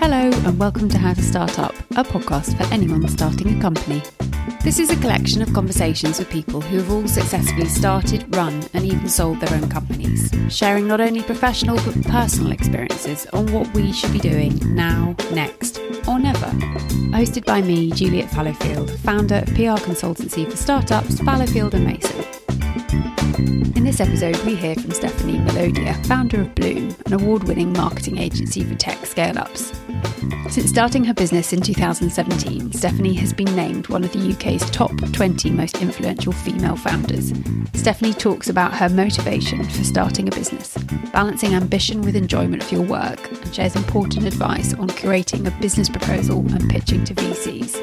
Hello, 0.00 0.30
and 0.46 0.58
welcome 0.58 0.88
to 0.88 0.98
How 0.98 1.14
to 1.14 1.22
Start 1.22 1.58
Up, 1.58 1.74
a 1.92 2.02
podcast 2.02 2.56
for 2.56 2.72
anyone 2.72 3.06
starting 3.08 3.58
a 3.58 3.60
company. 3.60 4.02
This 4.64 4.78
is 4.78 4.90
a 4.90 4.96
collection 4.96 5.42
of 5.42 5.52
conversations 5.52 6.18
with 6.18 6.28
people 6.30 6.60
who 6.60 6.78
have 6.78 6.90
all 6.90 7.06
successfully 7.06 7.66
started, 7.66 8.34
run, 8.34 8.62
and 8.74 8.84
even 8.84 9.08
sold 9.08 9.40
their 9.40 9.56
own 9.56 9.68
companies, 9.68 10.30
sharing 10.48 10.86
not 10.86 11.00
only 11.00 11.22
professional 11.22 11.76
but 11.76 12.02
personal 12.04 12.52
experiences 12.52 13.26
on 13.32 13.52
what 13.52 13.72
we 13.74 13.92
should 13.92 14.12
be 14.12 14.18
doing 14.18 14.58
now, 14.74 15.14
next, 15.32 15.78
or 16.08 16.18
never. 16.18 16.46
Hosted 17.10 17.44
by 17.44 17.62
me, 17.62 17.90
Juliet 17.90 18.30
Fallowfield, 18.30 18.90
founder 19.00 19.36
of 19.36 19.46
PR 19.54 19.80
consultancy 19.82 20.50
for 20.50 20.56
startups 20.56 21.20
Fallowfield 21.20 21.74
and 21.74 21.84
Mason. 21.84 22.39
This 23.90 24.00
episode, 24.00 24.36
we 24.46 24.54
hear 24.54 24.76
from 24.76 24.92
Stephanie 24.92 25.40
Melodia, 25.40 25.94
founder 26.04 26.42
of 26.42 26.54
Bloom, 26.54 26.94
an 27.06 27.12
award 27.12 27.42
winning 27.42 27.72
marketing 27.72 28.18
agency 28.18 28.62
for 28.62 28.76
tech 28.76 29.04
scale 29.04 29.36
ups. 29.36 29.72
Since 30.50 30.68
starting 30.68 31.04
her 31.04 31.14
business 31.14 31.52
in 31.52 31.60
2017, 31.60 32.72
Stephanie 32.72 33.14
has 33.14 33.32
been 33.32 33.54
named 33.54 33.88
one 33.88 34.02
of 34.02 34.12
the 34.12 34.32
UK's 34.32 34.68
top 34.70 34.90
20 35.12 35.50
most 35.50 35.80
influential 35.80 36.32
female 36.32 36.74
founders. 36.74 37.32
Stephanie 37.74 38.12
talks 38.12 38.48
about 38.48 38.74
her 38.74 38.88
motivation 38.88 39.62
for 39.62 39.84
starting 39.84 40.26
a 40.26 40.32
business, 40.32 40.76
balancing 41.12 41.54
ambition 41.54 42.02
with 42.02 42.16
enjoyment 42.16 42.64
of 42.64 42.72
your 42.72 42.82
work, 42.82 43.30
and 43.30 43.54
shares 43.54 43.76
important 43.76 44.26
advice 44.26 44.74
on 44.74 44.88
curating 44.88 45.46
a 45.46 45.60
business 45.60 45.88
proposal 45.88 46.40
and 46.52 46.68
pitching 46.68 47.04
to 47.04 47.14
VCs. 47.14 47.76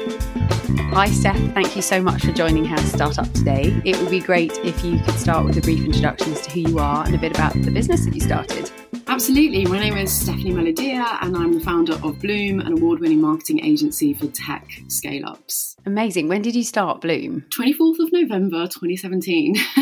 Hi, 0.92 1.10
Steph. 1.10 1.38
Thank 1.54 1.74
you 1.74 1.80
so 1.80 2.02
much 2.02 2.24
for 2.24 2.32
joining 2.32 2.66
How 2.66 2.76
to 2.76 2.86
Start 2.86 3.18
Up 3.18 3.32
today. 3.32 3.80
It 3.86 3.98
would 3.98 4.10
be 4.10 4.20
great 4.20 4.52
if 4.58 4.84
you 4.84 4.98
could 5.00 5.14
start 5.14 5.46
with 5.46 5.56
a 5.56 5.62
brief 5.62 5.84
introduction 5.84 6.32
as 6.32 6.42
to 6.42 6.50
who 6.50 6.60
you 6.60 6.78
are 6.78 7.06
and 7.06 7.14
a 7.14 7.18
bit 7.18 7.32
about 7.32 7.54
the 7.54 7.70
business 7.70 8.04
that 8.04 8.14
you 8.14 8.20
started. 8.20 8.70
Absolutely. 9.18 9.66
My 9.66 9.80
name 9.80 9.96
is 9.96 10.12
Stephanie 10.12 10.52
Melodia, 10.52 11.18
and 11.20 11.36
I'm 11.36 11.52
the 11.52 11.58
founder 11.58 11.94
of 12.04 12.20
Bloom, 12.20 12.60
an 12.60 12.74
award 12.74 13.00
winning 13.00 13.20
marketing 13.20 13.64
agency 13.64 14.14
for 14.14 14.28
tech 14.28 14.70
scale 14.86 15.26
ups. 15.26 15.74
Amazing. 15.84 16.28
When 16.28 16.40
did 16.40 16.54
you 16.54 16.62
start 16.62 17.00
Bloom? 17.00 17.44
24th 17.50 17.98
of 17.98 18.12
November 18.12 18.68
2017. 18.68 19.56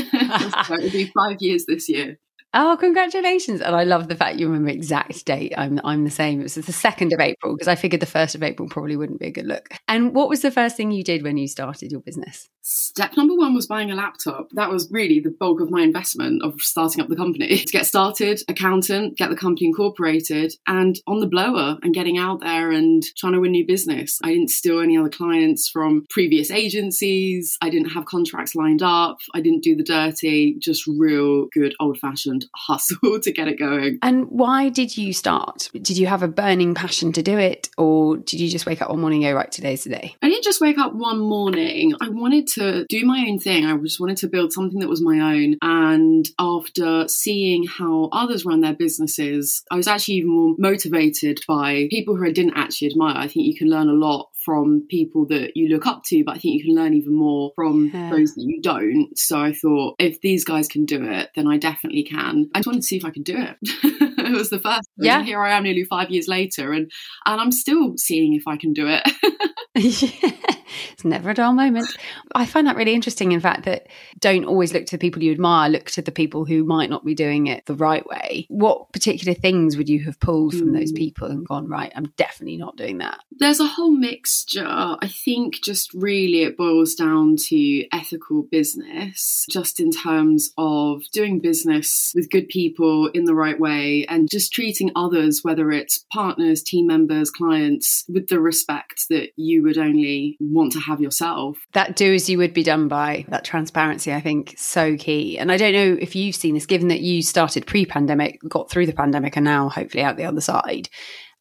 so 0.64 0.74
it'll 0.76 0.90
be 0.90 1.12
five 1.14 1.36
years 1.40 1.66
this 1.66 1.86
year. 1.86 2.18
Oh, 2.58 2.74
congratulations. 2.80 3.60
And 3.60 3.76
I 3.76 3.84
love 3.84 4.08
the 4.08 4.16
fact 4.16 4.38
you 4.38 4.46
remember 4.46 4.70
exact 4.70 5.26
date. 5.26 5.52
I'm 5.58 5.78
I'm 5.84 6.04
the 6.04 6.10
same. 6.10 6.40
It 6.40 6.44
was 6.44 6.54
the 6.54 6.62
2nd 6.62 7.12
of 7.12 7.20
April 7.20 7.54
because 7.54 7.68
I 7.68 7.74
figured 7.74 8.00
the 8.00 8.06
1st 8.06 8.34
of 8.34 8.42
April 8.42 8.66
probably 8.66 8.96
wouldn't 8.96 9.20
be 9.20 9.26
a 9.26 9.30
good 9.30 9.46
look. 9.46 9.68
And 9.88 10.14
what 10.14 10.30
was 10.30 10.40
the 10.40 10.50
first 10.50 10.74
thing 10.74 10.90
you 10.90 11.04
did 11.04 11.22
when 11.22 11.36
you 11.36 11.48
started 11.48 11.92
your 11.92 12.00
business? 12.00 12.48
Step 12.62 13.16
number 13.16 13.36
one 13.36 13.54
was 13.54 13.66
buying 13.66 13.90
a 13.90 13.94
laptop. 13.94 14.48
That 14.52 14.70
was 14.70 14.90
really 14.90 15.20
the 15.20 15.30
bulk 15.30 15.60
of 15.60 15.70
my 15.70 15.82
investment 15.82 16.42
of 16.42 16.60
starting 16.62 17.02
up 17.02 17.08
the 17.08 17.14
company. 17.14 17.58
to 17.64 17.72
get 17.72 17.86
started, 17.86 18.40
accountant, 18.48 19.18
get 19.18 19.28
the 19.28 19.36
company 19.36 19.66
incorporated, 19.66 20.54
and 20.66 20.98
on 21.06 21.20
the 21.20 21.28
blower 21.28 21.76
and 21.82 21.94
getting 21.94 22.16
out 22.16 22.40
there 22.40 22.72
and 22.72 23.04
trying 23.18 23.34
to 23.34 23.40
win 23.40 23.52
new 23.52 23.66
business. 23.66 24.18
I 24.24 24.32
didn't 24.32 24.50
steal 24.50 24.80
any 24.80 24.96
other 24.96 25.10
clients 25.10 25.68
from 25.68 26.06
previous 26.08 26.50
agencies. 26.50 27.58
I 27.60 27.68
didn't 27.68 27.90
have 27.90 28.06
contracts 28.06 28.54
lined 28.54 28.82
up. 28.82 29.18
I 29.34 29.42
didn't 29.42 29.62
do 29.62 29.76
the 29.76 29.84
dirty, 29.84 30.56
just 30.58 30.86
real 30.86 31.46
good 31.52 31.74
old 31.78 31.98
fashioned 31.98 32.45
hustle 32.54 33.20
to 33.22 33.32
get 33.32 33.48
it 33.48 33.58
going. 33.58 33.98
And 34.02 34.26
why 34.30 34.68
did 34.68 34.96
you 34.96 35.12
start? 35.12 35.70
Did 35.72 35.96
you 35.98 36.06
have 36.06 36.22
a 36.22 36.28
burning 36.28 36.74
passion 36.74 37.12
to 37.12 37.22
do 37.22 37.38
it, 37.38 37.68
or 37.76 38.16
did 38.16 38.40
you 38.40 38.48
just 38.48 38.66
wake 38.66 38.82
up 38.82 38.90
one 38.90 39.00
morning 39.00 39.24
and 39.24 39.32
go, 39.32 39.36
right, 39.36 39.50
today's 39.50 39.84
the 39.84 39.90
day? 39.90 40.14
I 40.22 40.28
didn't 40.28 40.44
just 40.44 40.60
wake 40.60 40.78
up 40.78 40.94
one 40.94 41.18
morning. 41.18 41.94
I 42.00 42.08
wanted 42.08 42.46
to 42.54 42.86
do 42.88 43.04
my 43.04 43.26
own 43.28 43.38
thing. 43.38 43.64
I 43.64 43.76
just 43.78 44.00
wanted 44.00 44.18
to 44.18 44.28
build 44.28 44.52
something 44.52 44.80
that 44.80 44.88
was 44.88 45.02
my 45.02 45.34
own. 45.34 45.56
And 45.62 46.28
after 46.38 47.08
seeing 47.08 47.66
how 47.66 48.08
others 48.12 48.44
run 48.44 48.60
their 48.60 48.74
businesses, 48.74 49.62
I 49.70 49.76
was 49.76 49.88
actually 49.88 50.16
even 50.16 50.30
more 50.30 50.54
motivated 50.58 51.40
by 51.46 51.88
people 51.90 52.16
who 52.16 52.26
I 52.26 52.32
didn't 52.32 52.56
actually 52.56 52.88
admire. 52.88 53.16
I 53.16 53.28
think 53.28 53.46
you 53.46 53.56
can 53.56 53.70
learn 53.70 53.88
a 53.88 53.92
lot 53.92 54.30
from 54.46 54.86
people 54.88 55.26
that 55.26 55.56
you 55.56 55.68
look 55.68 55.86
up 55.86 56.04
to, 56.04 56.22
but 56.24 56.36
I 56.36 56.38
think 56.38 56.54
you 56.54 56.64
can 56.64 56.82
learn 56.82 56.94
even 56.94 57.14
more 57.14 57.52
from 57.54 57.90
yeah. 57.92 58.10
those 58.10 58.34
that 58.34 58.44
you 58.46 58.62
don't. 58.62 59.10
So 59.18 59.40
I 59.40 59.52
thought, 59.52 59.96
if 59.98 60.20
these 60.20 60.44
guys 60.44 60.68
can 60.68 60.86
do 60.86 61.04
it, 61.04 61.30
then 61.34 61.48
I 61.48 61.58
definitely 61.58 62.04
can. 62.04 62.48
I 62.54 62.60
just 62.60 62.68
wanted 62.68 62.82
to 62.82 62.86
see 62.86 62.96
if 62.96 63.04
I 63.04 63.10
could 63.10 63.24
do 63.24 63.36
it. 63.36 63.56
it 63.62 64.32
was 64.32 64.50
the 64.50 64.60
first. 64.60 64.88
Yeah. 64.96 65.22
Here 65.22 65.42
I 65.42 65.50
am, 65.50 65.64
nearly 65.64 65.84
five 65.84 66.10
years 66.10 66.28
later, 66.28 66.72
and 66.72 66.90
and 67.26 67.40
I'm 67.40 67.52
still 67.52 67.98
seeing 67.98 68.34
if 68.34 68.46
I 68.46 68.56
can 68.56 68.72
do 68.72 68.86
it. 68.88 69.02
yeah. 69.76 70.55
It's 70.92 71.04
never 71.04 71.30
a 71.30 71.34
dull 71.34 71.52
moment. 71.52 71.88
I 72.34 72.46
find 72.46 72.66
that 72.66 72.76
really 72.76 72.94
interesting, 72.94 73.32
in 73.32 73.40
fact, 73.40 73.64
that 73.64 73.88
don't 74.18 74.44
always 74.44 74.72
look 74.72 74.86
to 74.86 74.96
the 74.96 75.00
people 75.00 75.22
you 75.22 75.32
admire, 75.32 75.70
look 75.70 75.90
to 75.92 76.02
the 76.02 76.12
people 76.12 76.44
who 76.44 76.64
might 76.64 76.90
not 76.90 77.04
be 77.04 77.14
doing 77.14 77.46
it 77.46 77.66
the 77.66 77.74
right 77.74 78.06
way. 78.06 78.46
What 78.48 78.92
particular 78.92 79.34
things 79.34 79.76
would 79.76 79.88
you 79.88 80.04
have 80.04 80.20
pulled 80.20 80.54
from 80.54 80.72
those 80.72 80.90
hmm. 80.90 80.96
people 80.96 81.28
and 81.28 81.46
gone, 81.46 81.68
right, 81.68 81.92
I'm 81.94 82.12
definitely 82.16 82.56
not 82.56 82.76
doing 82.76 82.98
that? 82.98 83.18
There's 83.38 83.60
a 83.60 83.66
whole 83.66 83.90
mixture. 83.90 84.66
I 84.66 85.08
think 85.08 85.62
just 85.62 85.92
really 85.94 86.42
it 86.42 86.56
boils 86.56 86.94
down 86.94 87.36
to 87.36 87.86
ethical 87.92 88.42
business, 88.42 89.46
just 89.50 89.80
in 89.80 89.90
terms 89.90 90.52
of 90.56 91.02
doing 91.12 91.40
business 91.40 92.12
with 92.14 92.30
good 92.30 92.48
people 92.48 93.08
in 93.08 93.24
the 93.24 93.34
right 93.34 93.58
way 93.58 94.06
and 94.08 94.30
just 94.30 94.52
treating 94.52 94.90
others, 94.96 95.40
whether 95.42 95.70
it's 95.70 96.04
partners, 96.12 96.62
team 96.62 96.86
members, 96.86 97.30
clients, 97.30 98.04
with 98.08 98.28
the 98.28 98.40
respect 98.40 99.08
that 99.08 99.30
you 99.36 99.62
would 99.62 99.78
only 99.78 100.36
want 100.56 100.72
to 100.72 100.80
have 100.80 101.00
yourself. 101.00 101.58
That 101.72 101.94
do 101.94 102.14
as 102.14 102.28
you 102.28 102.38
would 102.38 102.54
be 102.54 102.64
done 102.64 102.88
by, 102.88 103.24
that 103.28 103.44
transparency, 103.44 104.12
I 104.12 104.20
think, 104.20 104.54
so 104.56 104.96
key. 104.96 105.38
And 105.38 105.52
I 105.52 105.56
don't 105.56 105.72
know 105.72 105.96
if 106.00 106.16
you've 106.16 106.34
seen 106.34 106.54
this, 106.54 106.66
given 106.66 106.88
that 106.88 107.00
you 107.00 107.22
started 107.22 107.66
pre 107.66 107.86
pandemic, 107.86 108.40
got 108.48 108.70
through 108.70 108.86
the 108.86 108.92
pandemic, 108.92 109.36
and 109.36 109.44
now 109.44 109.68
hopefully 109.68 110.02
out 110.02 110.16
the 110.16 110.24
other 110.24 110.40
side. 110.40 110.88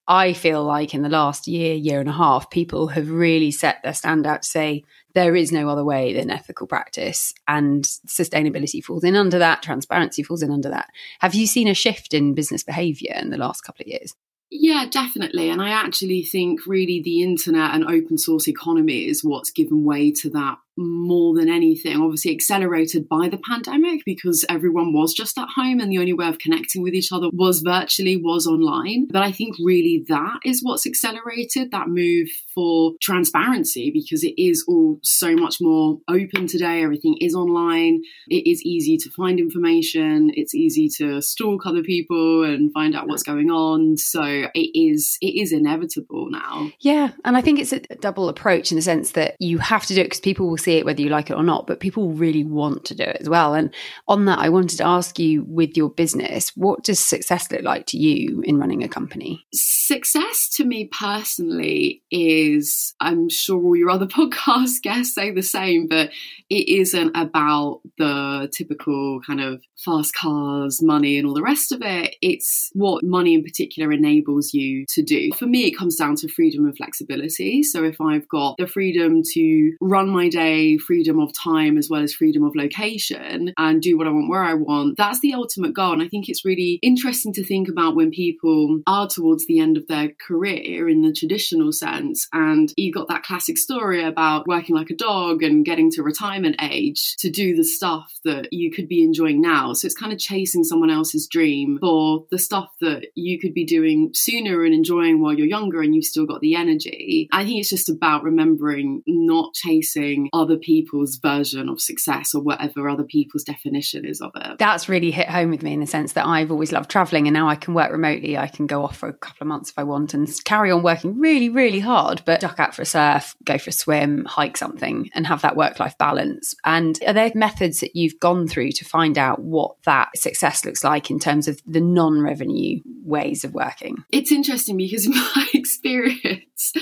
I 0.07 0.33
feel 0.33 0.63
like 0.63 0.93
in 0.93 1.01
the 1.01 1.09
last 1.09 1.47
year, 1.47 1.73
year 1.73 1.99
and 1.99 2.09
a 2.09 2.13
half, 2.13 2.51
people 2.51 2.87
have 2.89 3.09
really 3.09 3.49
set 3.49 3.81
their 3.81 3.93
stand 3.93 4.27
out 4.27 4.43
to 4.43 4.47
say 4.47 4.83
there 5.15 5.35
is 5.35 5.51
no 5.51 5.67
other 5.67 5.83
way 5.83 6.13
than 6.13 6.29
ethical 6.29 6.67
practice 6.67 7.33
and 7.47 7.85
sustainability 8.05 8.83
falls 8.83 9.03
in 9.03 9.15
under 9.15 9.39
that, 9.39 9.63
transparency 9.63 10.21
falls 10.21 10.43
in 10.43 10.51
under 10.51 10.69
that. 10.69 10.89
Have 11.21 11.33
you 11.33 11.47
seen 11.47 11.67
a 11.67 11.73
shift 11.73 12.13
in 12.13 12.35
business 12.35 12.63
behavior 12.63 13.15
in 13.15 13.31
the 13.31 13.37
last 13.37 13.61
couple 13.61 13.81
of 13.83 13.87
years? 13.87 14.13
Yeah, 14.51 14.85
definitely. 14.89 15.49
And 15.49 15.61
I 15.61 15.69
actually 15.69 16.23
think 16.23 16.65
really 16.65 17.01
the 17.01 17.23
internet 17.23 17.73
and 17.73 17.83
open 17.85 18.17
source 18.17 18.47
economy 18.47 19.07
is 19.07 19.23
what's 19.23 19.51
given 19.51 19.83
way 19.83 20.11
to 20.11 20.29
that 20.31 20.57
more 20.77 21.35
than 21.35 21.49
anything, 21.49 22.01
obviously 22.01 22.31
accelerated 22.31 23.07
by 23.07 23.29
the 23.29 23.37
pandemic 23.37 24.03
because 24.05 24.45
everyone 24.49 24.93
was 24.93 25.13
just 25.13 25.37
at 25.37 25.47
home 25.55 25.79
and 25.79 25.91
the 25.91 25.97
only 25.97 26.13
way 26.13 26.27
of 26.27 26.37
connecting 26.37 26.81
with 26.81 26.93
each 26.93 27.11
other 27.11 27.29
was 27.31 27.61
virtually, 27.61 28.17
was 28.17 28.45
online. 28.45 29.07
But 29.09 29.21
I 29.21 29.31
think 29.31 29.55
really 29.63 30.03
that 30.07 30.39
is 30.43 30.61
what's 30.61 30.85
accelerated 30.85 31.71
that 31.71 31.87
move 31.87 32.27
for 32.53 32.93
transparency 33.01 33.91
because 33.91 34.23
it 34.23 34.33
is 34.41 34.65
all 34.67 34.99
so 35.03 35.35
much 35.35 35.57
more 35.61 35.99
open 36.09 36.47
today. 36.47 36.83
Everything 36.83 37.15
is 37.21 37.35
online. 37.35 38.01
It 38.27 38.49
is 38.49 38.61
easy 38.63 38.97
to 38.97 39.09
find 39.11 39.39
information. 39.39 40.31
It's 40.33 40.53
easy 40.53 40.89
to 40.97 41.21
stalk 41.21 41.65
other 41.65 41.83
people 41.83 42.43
and 42.43 42.71
find 42.73 42.95
out 42.95 43.07
what's 43.07 43.23
going 43.23 43.49
on. 43.49 43.97
So 43.97 44.23
it 44.23 44.71
is, 44.73 45.17
it 45.21 45.41
is 45.41 45.53
inevitable 45.53 46.29
now. 46.29 46.69
Yeah. 46.79 47.11
And 47.23 47.37
I 47.37 47.41
think 47.41 47.59
it's 47.59 47.73
a 47.73 47.79
double 47.79 48.29
approach 48.29 48.71
in 48.71 48.75
the 48.75 48.81
sense 48.81 49.11
that 49.11 49.35
you 49.39 49.59
have 49.59 49.85
to 49.85 49.93
do 49.93 50.01
it 50.01 50.05
because 50.05 50.19
people 50.19 50.47
will 50.47 50.57
see 50.65 50.77
it 50.77 50.85
whether 50.85 51.01
you 51.01 51.09
like 51.09 51.29
it 51.29 51.35
or 51.35 51.43
not, 51.43 51.67
but 51.67 51.79
people 51.79 52.11
really 52.11 52.43
want 52.43 52.83
to 52.85 52.95
do 52.95 53.03
it 53.03 53.17
as 53.19 53.29
well. 53.29 53.53
And 53.53 53.73
on 54.07 54.25
that, 54.25 54.39
I 54.39 54.49
wanted 54.49 54.77
to 54.77 54.85
ask 54.85 55.17
you 55.19 55.43
with 55.43 55.77
your 55.77 55.89
business, 55.89 56.51
what 56.55 56.83
does 56.83 56.99
success 56.99 57.49
look 57.51 57.61
like 57.61 57.85
to 57.87 57.97
you 57.97 58.41
in 58.41 58.57
running 58.57 58.83
a 58.83 58.89
company? 58.89 59.45
Success 59.53 60.49
to 60.55 60.65
me 60.65 60.89
personally 60.91 62.03
is, 62.11 62.95
I'm 62.99 63.29
sure 63.29 63.61
all 63.61 63.75
your 63.75 63.91
other 63.91 64.07
podcast 64.15 64.81
guests 64.81 65.15
say 65.15 65.31
the 65.31 65.43
same, 65.43 65.87
but 65.87 66.09
it 66.49 66.67
isn't 66.67 67.15
about 67.15 67.81
the 67.97 68.51
typical 68.55 69.21
kind 69.25 69.41
of 69.41 69.61
fast 69.77 70.15
cars, 70.15 70.81
money, 70.81 71.17
and 71.17 71.27
all 71.27 71.33
the 71.33 71.41
rest 71.41 71.71
of 71.71 71.81
it. 71.81 72.15
It's 72.21 72.69
what 72.73 73.03
money 73.03 73.35
in 73.35 73.43
particular 73.43 73.91
enables 73.91 74.53
you 74.53 74.85
to 74.89 75.03
do. 75.03 75.31
For 75.37 75.45
me, 75.45 75.65
it 75.65 75.77
comes 75.77 75.95
down 75.95 76.15
to 76.17 76.27
freedom 76.27 76.65
and 76.65 76.75
flexibility. 76.75 77.61
So 77.61 77.83
if 77.83 78.01
I've 78.01 78.27
got 78.27 78.55
the 78.57 78.67
freedom 78.67 79.21
to 79.33 79.75
run 79.79 80.09
my 80.09 80.29
day 80.29 80.54
freedom 80.85 81.19
of 81.19 81.31
time 81.33 81.77
as 81.77 81.89
well 81.89 82.01
as 82.01 82.13
freedom 82.13 82.43
of 82.43 82.55
location 82.55 83.53
and 83.57 83.81
do 83.81 83.97
what 83.97 84.07
I 84.07 84.11
want 84.11 84.29
where 84.29 84.43
I 84.43 84.53
want. 84.53 84.97
That's 84.97 85.19
the 85.19 85.33
ultimate 85.33 85.73
goal. 85.73 85.93
And 85.93 86.01
I 86.01 86.07
think 86.07 86.27
it's 86.27 86.45
really 86.45 86.79
interesting 86.81 87.33
to 87.33 87.43
think 87.43 87.67
about 87.69 87.95
when 87.95 88.11
people 88.11 88.81
are 88.87 89.07
towards 89.07 89.45
the 89.47 89.59
end 89.59 89.77
of 89.77 89.87
their 89.87 90.09
career 90.25 90.89
in 90.89 91.01
the 91.01 91.13
traditional 91.13 91.71
sense. 91.71 92.27
And 92.33 92.71
you 92.75 92.91
got 92.91 93.07
that 93.07 93.23
classic 93.23 93.57
story 93.57 94.03
about 94.03 94.47
working 94.47 94.75
like 94.75 94.89
a 94.89 94.95
dog 94.95 95.43
and 95.43 95.65
getting 95.65 95.91
to 95.91 96.03
retirement 96.03 96.55
age 96.61 97.15
to 97.17 97.29
do 97.29 97.55
the 97.55 97.63
stuff 97.63 98.13
that 98.23 98.51
you 98.51 98.71
could 98.71 98.87
be 98.87 99.03
enjoying 99.03 99.41
now. 99.41 99.73
So 99.73 99.85
it's 99.85 99.95
kind 99.95 100.13
of 100.13 100.19
chasing 100.19 100.63
someone 100.63 100.89
else's 100.89 101.27
dream 101.27 101.77
for 101.79 102.25
the 102.31 102.39
stuff 102.39 102.69
that 102.81 103.07
you 103.15 103.39
could 103.39 103.53
be 103.53 103.65
doing 103.65 104.11
sooner 104.13 104.63
and 104.63 104.73
enjoying 104.73 105.21
while 105.21 105.33
you're 105.33 105.47
younger 105.47 105.81
and 105.81 105.93
you've 105.93 106.05
still 106.05 106.25
got 106.25 106.41
the 106.41 106.55
energy. 106.55 107.27
I 107.31 107.43
think 107.43 107.59
it's 107.59 107.69
just 107.69 107.89
about 107.89 108.23
remembering 108.23 109.03
not 109.07 109.53
chasing 109.53 110.29
other 110.45 110.57
people's 110.57 111.15
version 111.17 111.69
of 111.69 111.81
success 111.81 112.35
or 112.35 112.41
whatever 112.41 112.87
other 112.87 113.03
people's 113.03 113.43
definition 113.43 114.05
is 114.05 114.21
of 114.21 114.31
it. 114.35 114.59
That's 114.59 114.87
really 114.87 115.09
hit 115.09 115.27
home 115.27 115.49
with 115.49 115.63
me 115.63 115.73
in 115.73 115.79
the 115.79 115.87
sense 115.87 116.13
that 116.13 116.27
I've 116.27 116.51
always 116.51 116.71
loved 116.71 116.91
traveling 116.91 117.27
and 117.27 117.33
now 117.33 117.49
I 117.49 117.55
can 117.55 117.73
work 117.73 117.91
remotely. 117.91 118.37
I 118.37 118.47
can 118.47 118.67
go 118.67 118.83
off 118.83 118.97
for 118.97 119.09
a 119.09 119.13
couple 119.13 119.41
of 119.41 119.47
months 119.47 119.71
if 119.71 119.79
I 119.79 119.83
want 119.83 120.13
and 120.13 120.29
carry 120.45 120.69
on 120.69 120.83
working 120.83 121.19
really, 121.19 121.49
really 121.49 121.79
hard, 121.79 122.21
but 122.25 122.39
duck 122.39 122.59
out 122.59 122.75
for 122.75 122.83
a 122.83 122.85
surf, 122.85 123.35
go 123.43 123.57
for 123.57 123.71
a 123.71 123.73
swim, 123.73 124.25
hike 124.25 124.57
something, 124.57 125.09
and 125.15 125.25
have 125.25 125.41
that 125.41 125.55
work 125.55 125.79
life 125.79 125.97
balance. 125.97 126.53
And 126.63 126.99
are 127.07 127.13
there 127.13 127.31
methods 127.33 127.79
that 127.79 127.95
you've 127.95 128.19
gone 128.19 128.47
through 128.47 128.71
to 128.73 128.85
find 128.85 129.17
out 129.17 129.41
what 129.41 129.75
that 129.85 130.09
success 130.15 130.63
looks 130.63 130.83
like 130.83 131.09
in 131.09 131.19
terms 131.19 131.47
of 131.47 131.59
the 131.65 131.81
non 131.81 132.21
revenue 132.21 132.81
ways 133.03 133.43
of 133.43 133.53
working? 133.53 134.03
It's 134.11 134.31
interesting 134.31 134.77
because, 134.77 135.05
in 135.05 135.13
my 135.35 135.47
experience, 135.53 136.73